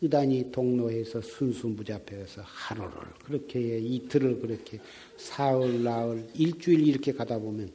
[0.00, 2.90] 의단이 동로해서 순수무잡해서 하루를
[3.22, 4.80] 그렇게 이틀을 그렇게
[5.18, 7.70] 사흘, 나흘, 일주일 이렇게 가다 보면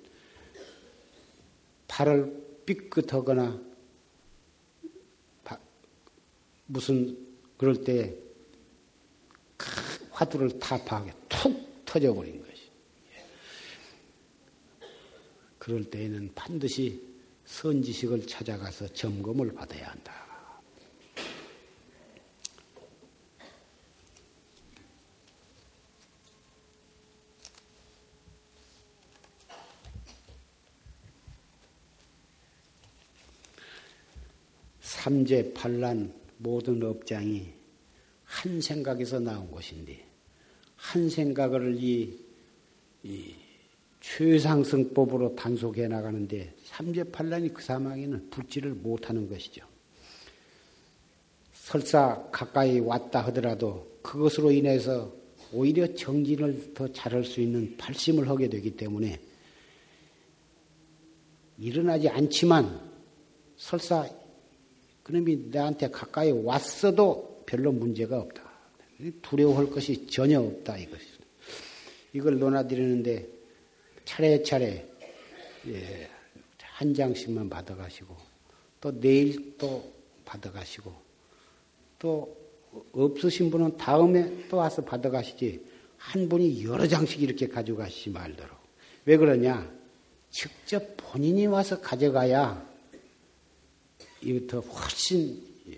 [1.87, 3.61] 발을 삐끗하거나
[6.65, 7.26] 무슨
[7.57, 8.15] 그럴 때
[10.11, 12.69] 화두를 타파하게 툭 터져버린 것이.
[15.57, 17.01] 그럴 때에는 반드시
[17.45, 20.25] 선지식을 찾아가서 점검을 받아야 한다.
[34.79, 37.47] 삼재 반란 모든 업장이
[38.23, 40.05] 한 생각에서 나온 것인데
[40.75, 42.17] 한 생각을 이,
[43.03, 43.33] 이
[44.01, 49.65] 최상승법으로 단속해 나가는데 삼재팔란이 그 사망에는 붙지를 못하는 것이죠.
[51.53, 55.11] 설사 가까이 왔다 하더라도 그것으로 인해서
[55.51, 59.19] 오히려 정진을 더 잘할 수 있는 발심을 하게 되기 때문에
[61.57, 62.79] 일어나지 않지만
[63.57, 64.07] 설사
[65.07, 68.43] 그놈이 나한테 가까이 왔어도 별로 문제가 없다.
[69.21, 71.05] 두려워할 것이 전혀 없다 이것이.
[72.11, 73.25] 이걸 논하드리는데
[74.03, 74.85] 차례차례
[75.67, 76.09] 예,
[76.61, 78.15] 한 장씩만 받아가시고
[78.81, 79.93] 또 내일 또
[80.25, 80.93] 받아가시고
[81.99, 82.37] 또
[82.91, 85.63] 없으신 분은 다음에 또 와서 받아가시지
[85.95, 88.57] 한 분이 여러 장씩 이렇게 가져가시지 말도록.
[89.05, 89.71] 왜 그러냐?
[90.29, 92.66] 직접 본인이 와서 가져가야
[94.27, 95.77] 이부터 훨씬 예,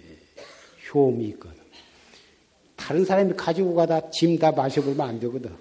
[0.93, 1.57] 효험이 있거든.
[2.75, 5.55] 다른 사람이 가지고 가다 짐 다 마셔보면 안 되거든.